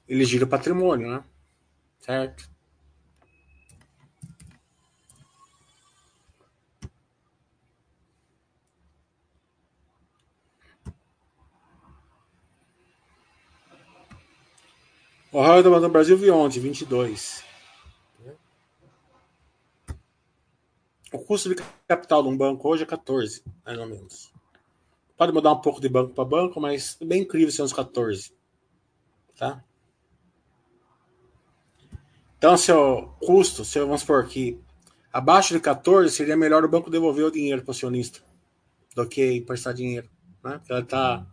[0.08, 1.24] Ele gira patrimônio, né?
[2.00, 2.49] Certo?
[15.32, 17.44] O Royal do Banco Brasil viu ontem, 22.
[21.14, 24.34] O custo de capital de um banco hoje é 14, mais ou menos.
[25.16, 28.34] Pode mudar um pouco de banco para banco, mas é bem incrível ser uns 14.
[29.38, 29.64] Tá?
[32.38, 34.60] Então, seu custo, se vamos supor que
[35.14, 38.20] abaixo de 14, seria melhor o banco devolver o dinheiro para o acionista
[38.96, 40.10] do que emprestar dinheiro.
[40.44, 40.58] Né?
[40.58, 41.24] Porque ele está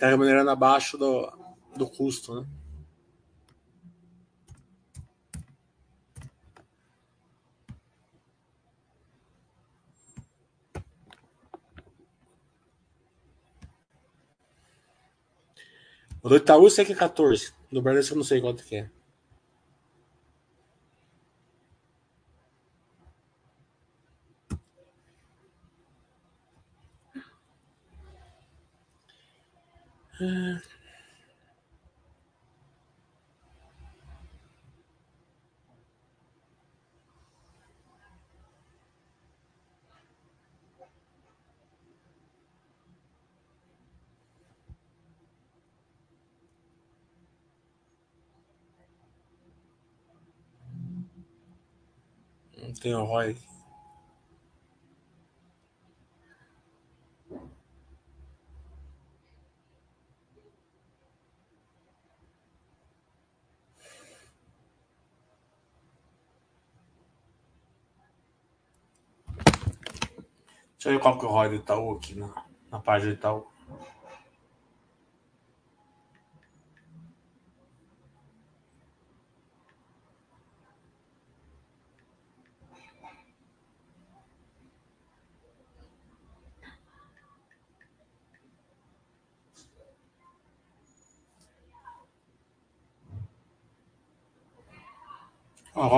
[0.00, 1.32] tá remunerando abaixo do,
[1.76, 2.40] do custo.
[2.40, 2.48] Né?
[16.22, 17.52] O do Itaú eu sei que é 14.
[17.70, 18.90] Do Bradesco eu não sei quanto que é.
[52.68, 53.34] Não tem o ROI.
[70.74, 73.16] Deixa eu ver qual que é o ROI do Itaú aqui na, na página do
[73.16, 73.57] Itaú.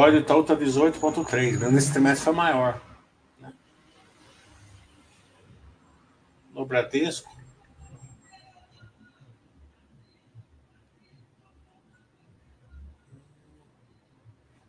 [0.00, 1.70] A ROI do Itaú está 18,3.
[1.70, 2.80] Nesse trimestre foi maior.
[3.38, 3.52] Né?
[6.54, 7.30] No Bradesco.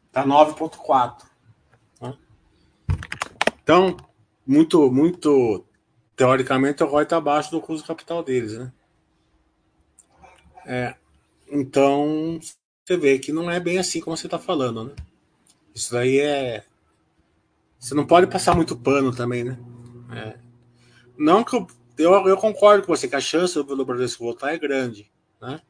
[0.07, 1.23] Está 9,4.
[2.01, 2.17] Né?
[3.63, 3.95] Então,
[4.45, 5.65] muito, muito.
[6.13, 8.57] Teoricamente, o ROI está abaixo do custo capital deles.
[8.57, 8.73] Né?
[10.65, 10.95] É,
[11.49, 12.37] então,
[12.83, 14.95] você vê que não é bem assim como você está falando, né?
[15.73, 16.65] Isso daí é.
[17.79, 19.59] Você não pode passar muito pano também, né?
[20.11, 20.39] É.
[21.17, 21.67] Não que eu,
[21.97, 25.11] eu, eu, concordo com você que a chance do Bradesco voltar é grande,
[25.41, 25.61] né?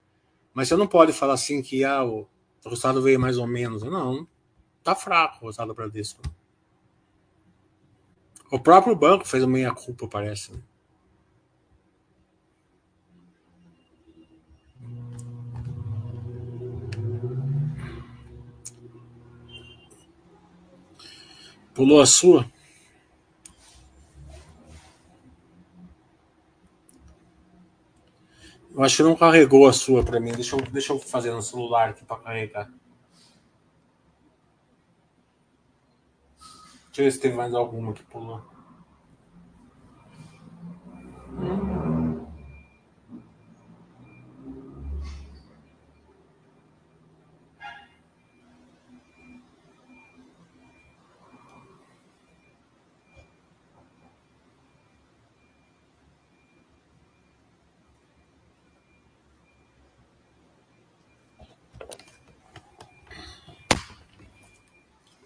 [0.54, 2.28] Mas você não pode falar assim que ah, o,
[2.64, 3.84] resultado veio mais ou menos.
[3.84, 4.28] Não,
[4.84, 6.22] tá fraco o resultado do Bradesco.
[8.52, 10.52] O próprio banco fez uma meia culpa, parece.
[10.52, 10.60] Né?
[21.74, 22.46] Pulou a sua?
[28.74, 30.32] Eu acho que não carregou a sua para mim.
[30.32, 32.72] Deixa eu, deixa eu fazer no celular aqui para carregar.
[36.88, 38.51] Deixa eu ver se tem mais alguma que pulou.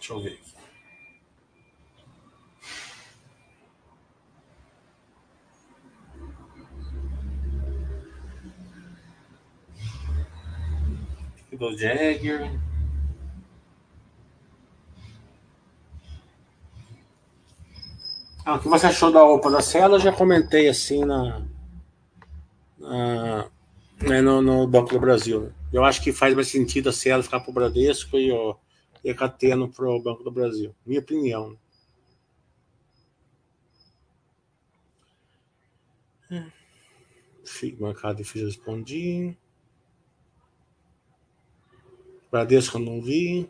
[0.08, 0.40] Deixa eu ver.
[11.58, 12.52] do Jagger.
[18.46, 19.96] Ah, o que você achou da OPA da Cela?
[19.96, 21.42] Eu já comentei assim na,
[22.78, 23.50] na
[24.02, 25.52] né, no, no, Banco do Brasil.
[25.74, 28.56] Eu acho que faz mais sentido a Cela ficar para o Bradesco e, o
[29.06, 30.76] e a Cateno para o Banco do Brasil.
[30.84, 31.56] Minha opinião.
[37.80, 39.38] Marcado fiz respondi.
[42.32, 43.48] Bradesco eu não vi.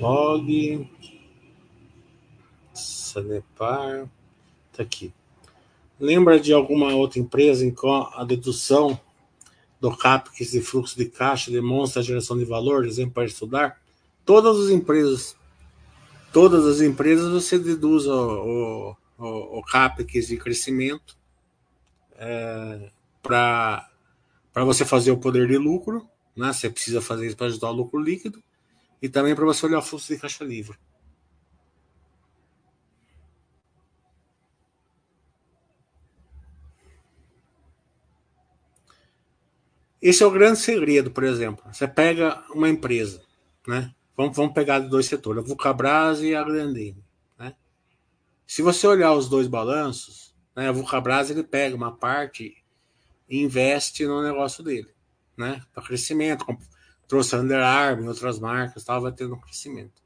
[0.00, 0.90] Log.
[2.72, 4.08] Sanepar.
[4.72, 5.12] Tá aqui.
[5.98, 8.98] Lembra de alguma outra empresa em que a dedução
[9.78, 12.86] do CAPEX e fluxo de caixa demonstra a geração de valor?
[12.86, 13.78] Exemplo para estudar?
[14.24, 15.36] Todas as empresas,
[16.32, 21.18] todas as empresas você deduz o, o, o CAPEX de crescimento
[22.16, 22.90] é,
[23.22, 23.84] para
[24.64, 26.52] você fazer o poder de lucro, né?
[26.52, 28.42] Você precisa fazer isso para ajudar o lucro líquido
[29.00, 30.78] e também para você olhar o fluxo de caixa livre.
[40.00, 41.62] Esse é o grande segredo, por exemplo.
[41.70, 43.22] Você pega uma empresa,
[43.66, 43.94] né?
[44.16, 47.02] Vamos, vamos pegar dois setores, a Vulcabras e a Grandene.
[47.38, 47.54] Né?
[48.46, 52.54] Se você olhar os dois balanços, né, a Vulcabras ele pega uma parte
[53.28, 54.88] e investe no negócio dele,
[55.36, 55.62] né?
[55.72, 56.44] Para crescimento,
[57.10, 60.00] trouxe a Under Armour e outras marcas, estava tendo um crescimento.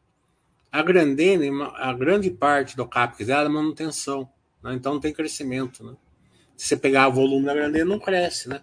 [0.72, 4.26] A Grandene, a grande parte do CAPEX dela é manutenção,
[4.62, 4.72] né?
[4.72, 5.84] então não tem crescimento.
[5.84, 5.94] Né?
[6.56, 8.48] Se você pegar o volume da Grandene, não cresce.
[8.48, 8.62] Né?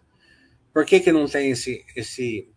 [0.73, 2.49] Por que, que não tem esse, esse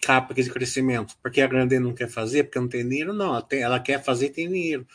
[0.00, 1.16] CAPEX de crescimento?
[1.20, 3.12] Porque a Grandene não quer fazer, porque não tem dinheiro?
[3.12, 4.86] Não, ela, tem, ela quer fazer e tem dinheiro.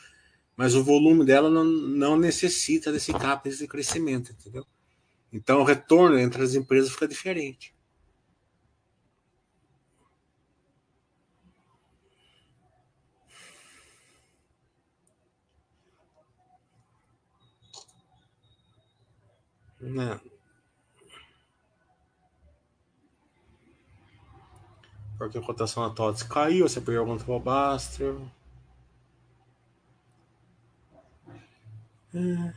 [0.56, 4.66] Mas o volume dela não, não necessita desse CAPEX de crescimento, entendeu?
[5.34, 7.73] Então o retorno entre as empresas fica diferente.
[19.84, 20.20] Não.
[25.18, 28.16] Porque a cotação da TOTS caiu, você pergunta para o Baster.
[32.14, 32.54] É.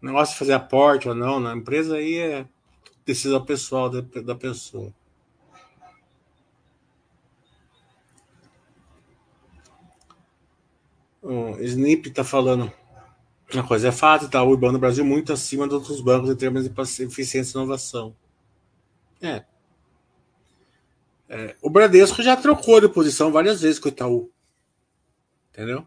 [0.00, 2.48] Negócio de fazer aporte ou não na empresa aí é
[3.04, 4.92] decisão pessoal da, da pessoa.
[11.22, 12.72] O Snip está falando.
[13.52, 16.36] Uma coisa é fato, está o IBAN no Brasil muito acima dos outros bancos em
[16.36, 18.14] termos de eficiência e inovação.
[19.20, 19.44] É.
[21.28, 21.56] é.
[21.60, 24.30] O Bradesco já trocou de posição várias vezes com o Itaú.
[25.52, 25.84] Entendeu?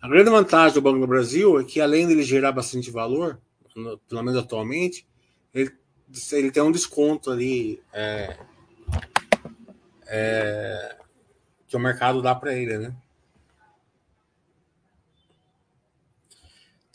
[0.00, 3.40] A grande vantagem do Banco do Brasil é que, além de ele gerar bastante valor,
[4.08, 5.06] pelo menos atualmente,
[5.52, 5.72] ele,
[6.32, 8.38] ele tem um desconto ali é,
[10.06, 10.96] é,
[11.66, 12.94] que o mercado dá para ele, né?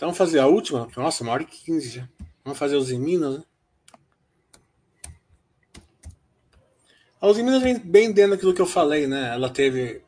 [0.03, 0.85] Então vamos fazer a última.
[0.97, 2.09] Nossa, uma hora e quinze já.
[2.43, 3.43] Vamos fazer os em Minas, né?
[7.21, 9.33] A Uzi Minas vem bem dentro daquilo que eu falei, né?
[9.33, 10.03] Ela teve.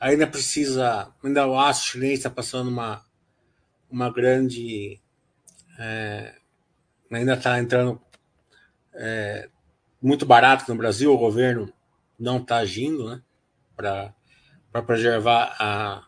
[0.00, 1.12] Ainda precisa.
[1.22, 3.04] Ainda o aço chinês está passando uma,
[3.90, 4.98] uma grande.
[5.78, 6.34] É,
[7.12, 8.00] ainda está entrando
[8.94, 9.50] é,
[10.00, 11.12] muito barato no Brasil.
[11.12, 11.70] O governo
[12.18, 13.22] não está agindo, né?
[13.76, 14.14] Para
[14.86, 16.07] preservar a,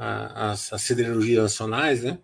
[0.00, 2.18] as, as siderurgias nacionais, né?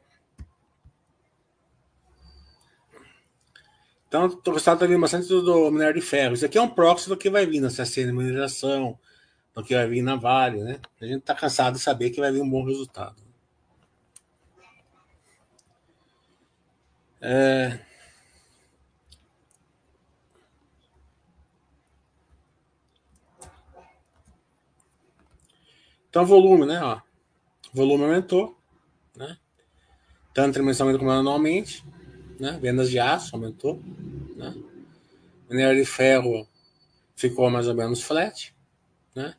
[4.09, 6.35] Então, estou gostando também bastante do, do, minério de ferro.
[6.35, 8.98] Isso aqui é um proxy do que vai vir na CSN Mineração,
[9.55, 10.81] do que vai vir na Vale, né?
[11.01, 13.16] A gente está cansado de saber que vai vir um bom resultado.
[17.20, 17.78] É...
[26.09, 26.81] Então, volume, né?
[26.82, 27.05] Ó,
[27.77, 28.59] volume aumentou,
[29.15, 29.36] né?
[30.32, 31.85] tanto trimestralmente como anualmente.
[32.40, 32.59] né?
[32.61, 33.82] Vendas de aço aumentou,
[34.35, 34.55] né?
[35.48, 36.48] Minério de ferro
[37.15, 38.55] ficou mais ou menos flat,
[39.15, 39.35] né?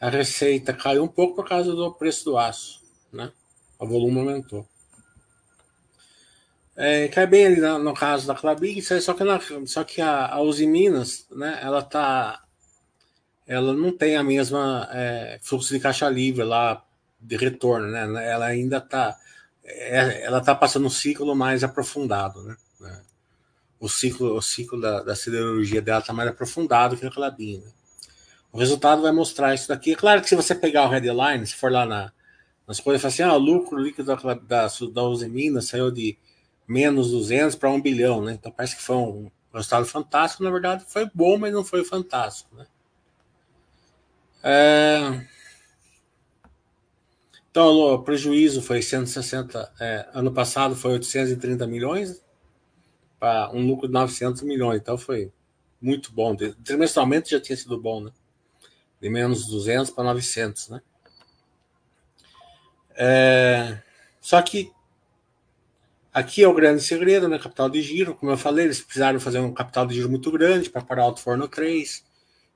[0.00, 2.82] A receita caiu um pouco por causa do preço do aço,
[3.12, 3.32] né?
[3.78, 4.68] O volume aumentou.
[6.76, 10.26] É, cai bem ali no, no caso da Clabig, só que, na, só que a,
[10.26, 12.42] a Uzi Minas, né, ela tá,
[13.46, 16.84] ela não tem a mesma é, fluxo de caixa livre lá
[17.24, 18.30] de retorno, né?
[18.30, 19.16] Ela ainda tá,
[19.64, 22.56] é, ela tá passando um ciclo mais aprofundado, né?
[23.80, 27.70] O ciclo, o ciclo da, da siderurgia dela tá mais aprofundado que a Clabin, né?
[28.52, 29.92] O resultado vai mostrar isso daqui.
[29.92, 32.12] É claro que se você pegar o headline, se for lá na,
[32.66, 36.16] nas coisas, fala assim, ah, o lucro líquido da, da, da Uzi Minas saiu de
[36.66, 38.32] menos 200 para 1 bilhão, né?
[38.34, 40.44] Então parece que foi um resultado fantástico.
[40.44, 42.66] Na verdade, foi bom, mas não foi fantástico, né?
[44.42, 45.33] É...
[47.54, 52.20] Então, o prejuízo foi 160, é, ano passado foi 830 milhões,
[53.16, 55.32] para um lucro de 900 milhões, então foi
[55.80, 56.34] muito bom.
[56.64, 58.10] Trimestralmente já tinha sido bom, né?
[59.00, 60.82] De menos 200 para 900, né?
[62.96, 63.78] É...
[64.20, 64.72] Só que
[66.12, 67.38] Aqui é o grande segredo, né?
[67.38, 68.16] Capital de giro.
[68.16, 71.16] Como eu falei, eles precisaram fazer um capital de giro muito grande para parar o
[71.16, 72.04] Forno 3.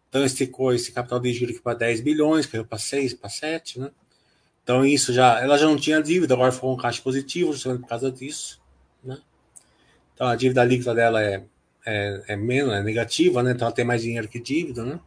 [0.08, 3.78] Então esticou esse capital de giro aqui para 10 bilhões, caiu para 6, para 7,
[3.78, 3.90] né?
[4.68, 7.88] Então isso já, ela já não tinha dívida, agora ficou um caixa positivo, justamente por
[7.88, 8.60] causa disso,
[9.02, 9.16] né?
[10.12, 11.42] Então a dívida líquida dela é,
[11.86, 13.52] é, é menos, é negativa, né?
[13.52, 15.00] Então ela tem mais dinheiro que dívida, né?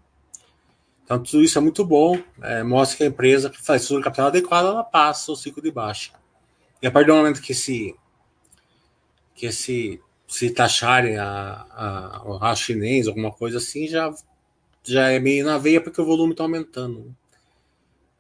[1.05, 4.29] Então tudo isso é muito bom, é, mostra que a empresa que faz o capital
[4.29, 6.13] adequado, ela passa o ciclo de baixa.
[6.81, 7.95] E a partir do momento que esse
[9.35, 14.11] que se, se taxarem a, a, a chinês, alguma coisa assim, já,
[14.83, 17.15] já é meio na veia porque o volume está aumentando.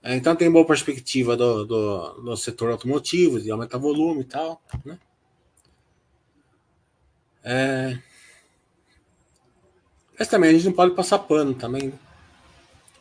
[0.03, 4.61] É, então tem boa perspectiva do, do, do, setor automotivo, de aumentar volume e tal.
[4.83, 4.99] Né?
[7.43, 7.99] É...
[10.17, 11.89] Mas também a gente não pode passar pano também.
[11.89, 11.99] Né?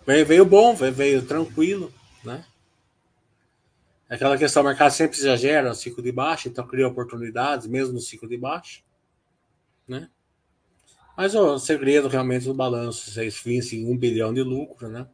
[0.06, 1.92] Veio, veio bom, veio, veio tranquilo,
[2.24, 2.44] né?
[4.08, 8.00] Aquela questão, o mercado sempre exagera no ciclo de baixo, então cria oportunidades, mesmo no
[8.00, 8.82] ciclo de baixo.
[9.86, 10.10] Né?
[11.16, 15.06] Mas o segredo realmente do balanço, vocês vissem um bilhão de lucro, né?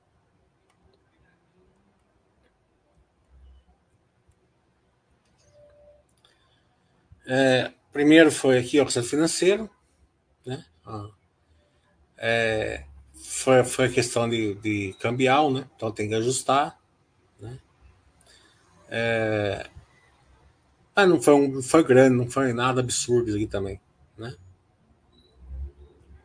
[7.26, 9.70] É, primeiro foi aqui o resultado financeiro,
[10.44, 10.64] né?
[10.84, 11.08] Ah,
[12.16, 12.84] é,
[13.14, 15.68] foi, foi a questão de, de cambial, né?
[15.74, 16.78] Então tem que ajustar.
[18.88, 19.68] É...
[20.94, 23.80] Ah, não foi, um, foi grande, não foi nada absurdo aqui também,
[24.16, 24.34] né?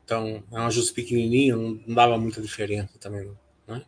[0.06, 3.32] Então, é um ajuste pequenininho, não, não dava muita diferença também,
[3.68, 3.84] né?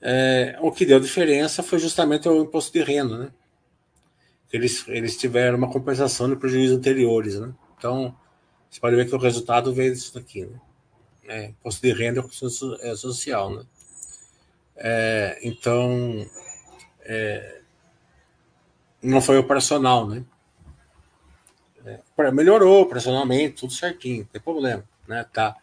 [0.00, 3.32] É, o que deu diferença foi justamente o imposto de renda, né?
[4.52, 7.52] Eles, eles tiveram uma compensação de prejuízos anteriores, né?
[7.76, 8.14] Então,
[8.70, 10.60] você pode ver que o resultado veio disso daqui, né?
[11.26, 12.24] É, de renda
[12.80, 13.62] é social, né?
[14.76, 16.26] É, então,
[17.02, 17.60] é,
[19.02, 20.24] não foi operacional, né?
[21.84, 25.24] É, melhorou operacionalmente, tudo certinho, não tem problema, né?
[25.32, 25.56] Tá,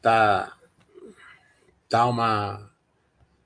[0.00, 0.56] tá,
[1.88, 2.70] tá uma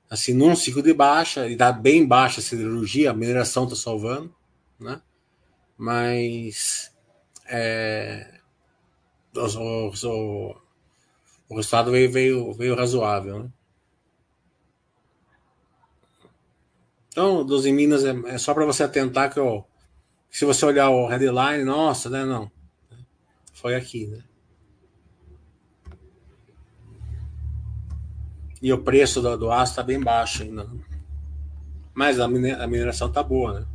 [0.09, 4.33] assim num ciclo de baixa e tá bem baixa a siderurgia, a mineração tá salvando,
[4.83, 5.01] né?
[5.77, 6.93] Mas
[7.47, 8.39] é,
[9.35, 10.55] o, o,
[11.49, 13.49] o resultado veio, veio, veio razoável, né?
[17.09, 19.63] Então, dos em Minas é, é só para você atentar que eu,
[20.31, 22.25] se você olhar o headline, nossa, né?
[22.25, 22.51] Não.
[23.53, 24.23] Foi aqui, né?
[28.59, 30.67] E o preço do, do aço está bem baixo ainda.
[31.93, 33.67] Mas a, mineração tá boa, né?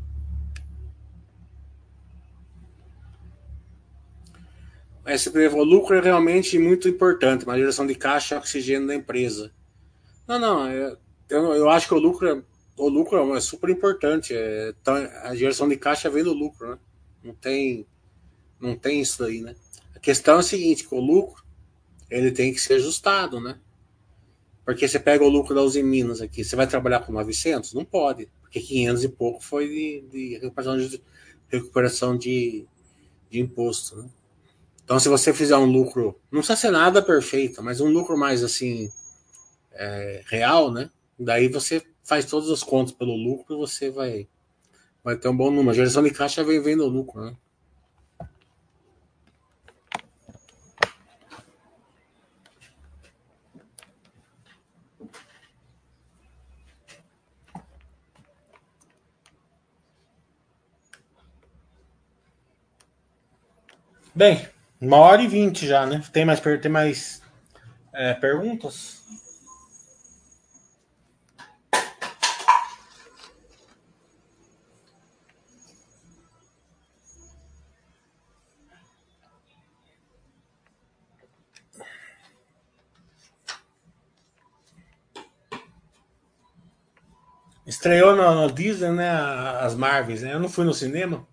[5.09, 9.53] Esse o lucro é realmente muito importante, uma geração de caixa e oxigênio da empresa.
[10.27, 10.97] Não, não, é,
[11.31, 12.43] eu, eu acho que o lucro é
[12.79, 14.33] o lucro é super importante.
[14.35, 14.95] É, tá,
[15.25, 16.79] a geração de caixa vem do lucro, né?
[17.23, 17.87] Não tem,
[18.61, 19.55] não tem isso aí, né?
[19.95, 21.45] A questão é a seguinte, que o lucro
[22.09, 23.59] ele tem que ser ajustado, né?
[24.65, 27.75] Porque você pega o lucro da Uzi Minas aqui, você vai trabalhar com 900?
[27.75, 31.03] Não pode, porque 500 e pouco foi de, de recuperação, de,
[31.49, 32.67] recuperação de,
[33.31, 34.09] de imposto, né?
[34.89, 38.43] Então, se você fizer um lucro, não precisa ser nada perfeito, mas um lucro mais
[38.43, 38.91] assim,
[39.71, 40.91] é, real, né?
[41.19, 44.27] Daí você faz todos os contos pelo lucro e você vai,
[45.05, 45.73] vai ter um bom número.
[45.73, 47.37] A geração de caixa vem vendo o lucro, né?
[64.15, 64.49] Bem,
[64.81, 66.03] uma hora e vinte já, né?
[66.13, 67.23] Tem mais, tem mais
[67.93, 68.99] é, perguntas?
[87.67, 89.11] Estreou no, Disney, né?
[89.61, 90.33] As Marvels, né?
[90.33, 91.29] Eu não fui no cinema.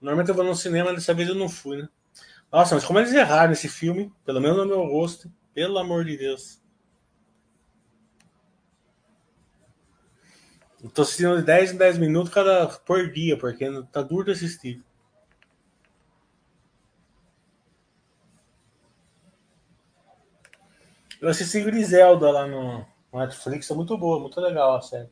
[0.00, 1.88] Normalmente eu vou no cinema, dessa vez eu não fui, né?
[2.52, 6.18] Nossa, mas como eles erraram nesse filme, pelo menos no meu rosto, pelo amor de
[6.18, 6.60] Deus.
[10.82, 14.32] Eu tô assistindo de 10 em 10 minutos cada, por dia, porque tá duro de
[14.32, 14.84] assistir.
[21.22, 22.84] Eu assisti Griselda lá no
[23.14, 25.08] Netflix, é muito boa, muito legal a série.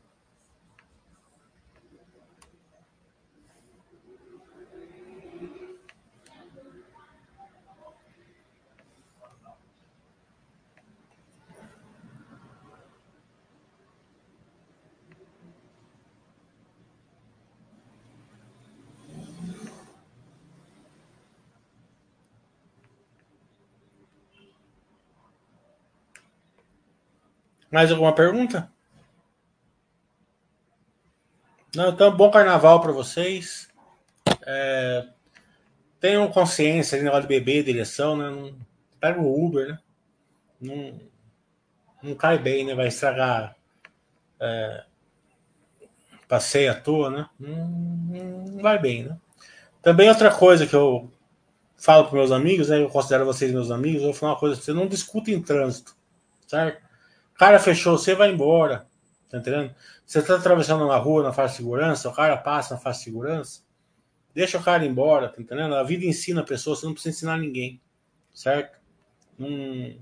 [27.71, 28.69] Mais alguma pergunta?
[31.73, 33.69] Não, então, bom carnaval para vocês.
[34.45, 35.07] É,
[36.01, 38.29] tenham consciência de negócio de beber, direção, né?
[38.29, 38.53] Não,
[38.99, 39.79] pega o Uber, né?
[40.59, 40.99] Não,
[42.03, 42.75] não cai bem, né?
[42.75, 43.55] Vai estragar
[44.37, 44.83] é,
[46.27, 47.29] passeio à toa, né?
[47.39, 49.17] Não, não vai bem, né?
[49.81, 51.09] Também outra coisa que eu
[51.77, 52.81] falo para meus amigos, né?
[52.81, 55.95] Eu considero vocês meus amigos, eu vou falar uma coisa, você não discute em trânsito,
[56.45, 56.90] certo?
[57.41, 58.85] Cara fechou, você vai embora.
[59.27, 59.73] Tá entendendo?
[60.05, 63.05] Você está atravessando uma rua na faixa de segurança, o cara passa na faixa de
[63.05, 63.61] segurança,
[64.31, 65.73] deixa o cara embora, tá entendendo?
[65.73, 67.81] A vida ensina a pessoa, você não precisa ensinar ninguém,
[68.31, 68.77] certo?
[69.39, 69.95] Não,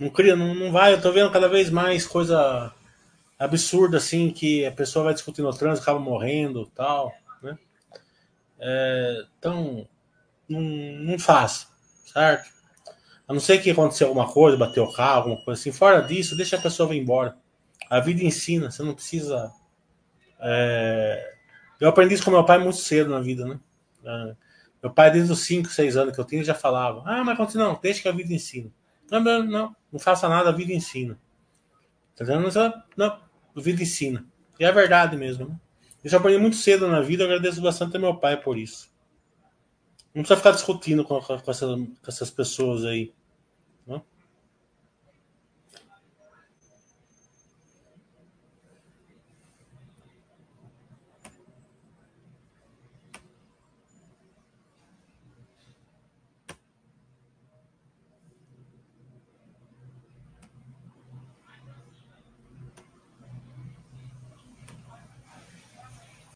[0.00, 0.92] não cria, não, não vai.
[0.92, 2.74] Eu tô vendo cada vez mais coisa
[3.38, 7.56] absurda assim que a pessoa vai discutindo o trânsito, acaba morrendo tal, né?
[8.58, 9.86] É, então,
[10.48, 11.68] não, não faça,
[12.04, 12.50] certo?
[13.30, 15.70] A não ser que aconteceu alguma coisa, bateu o carro, alguma coisa assim.
[15.70, 17.36] Fora disso, deixa a pessoa vir embora.
[17.88, 19.52] A vida ensina, você não precisa.
[20.40, 21.36] É...
[21.78, 23.60] Eu aprendi isso com meu pai muito cedo na vida, né?
[24.04, 24.34] É...
[24.82, 27.68] Meu pai, desde os 5, 6 anos que eu tinha, já falava: Ah, mas continua,
[27.68, 28.68] não, deixa que a vida ensina.
[29.08, 31.16] Não, não, não, não faça nada, a vida ensina.
[32.16, 32.52] Tá entendendo?
[32.96, 33.06] Não,
[33.56, 34.26] a vida ensina.
[34.58, 35.56] E é verdade mesmo, né?
[36.02, 38.90] Isso eu aprendi muito cedo na vida, eu agradeço bastante ao meu pai por isso.
[40.12, 43.12] Não precisa ficar discutindo com, com, essas, com essas pessoas aí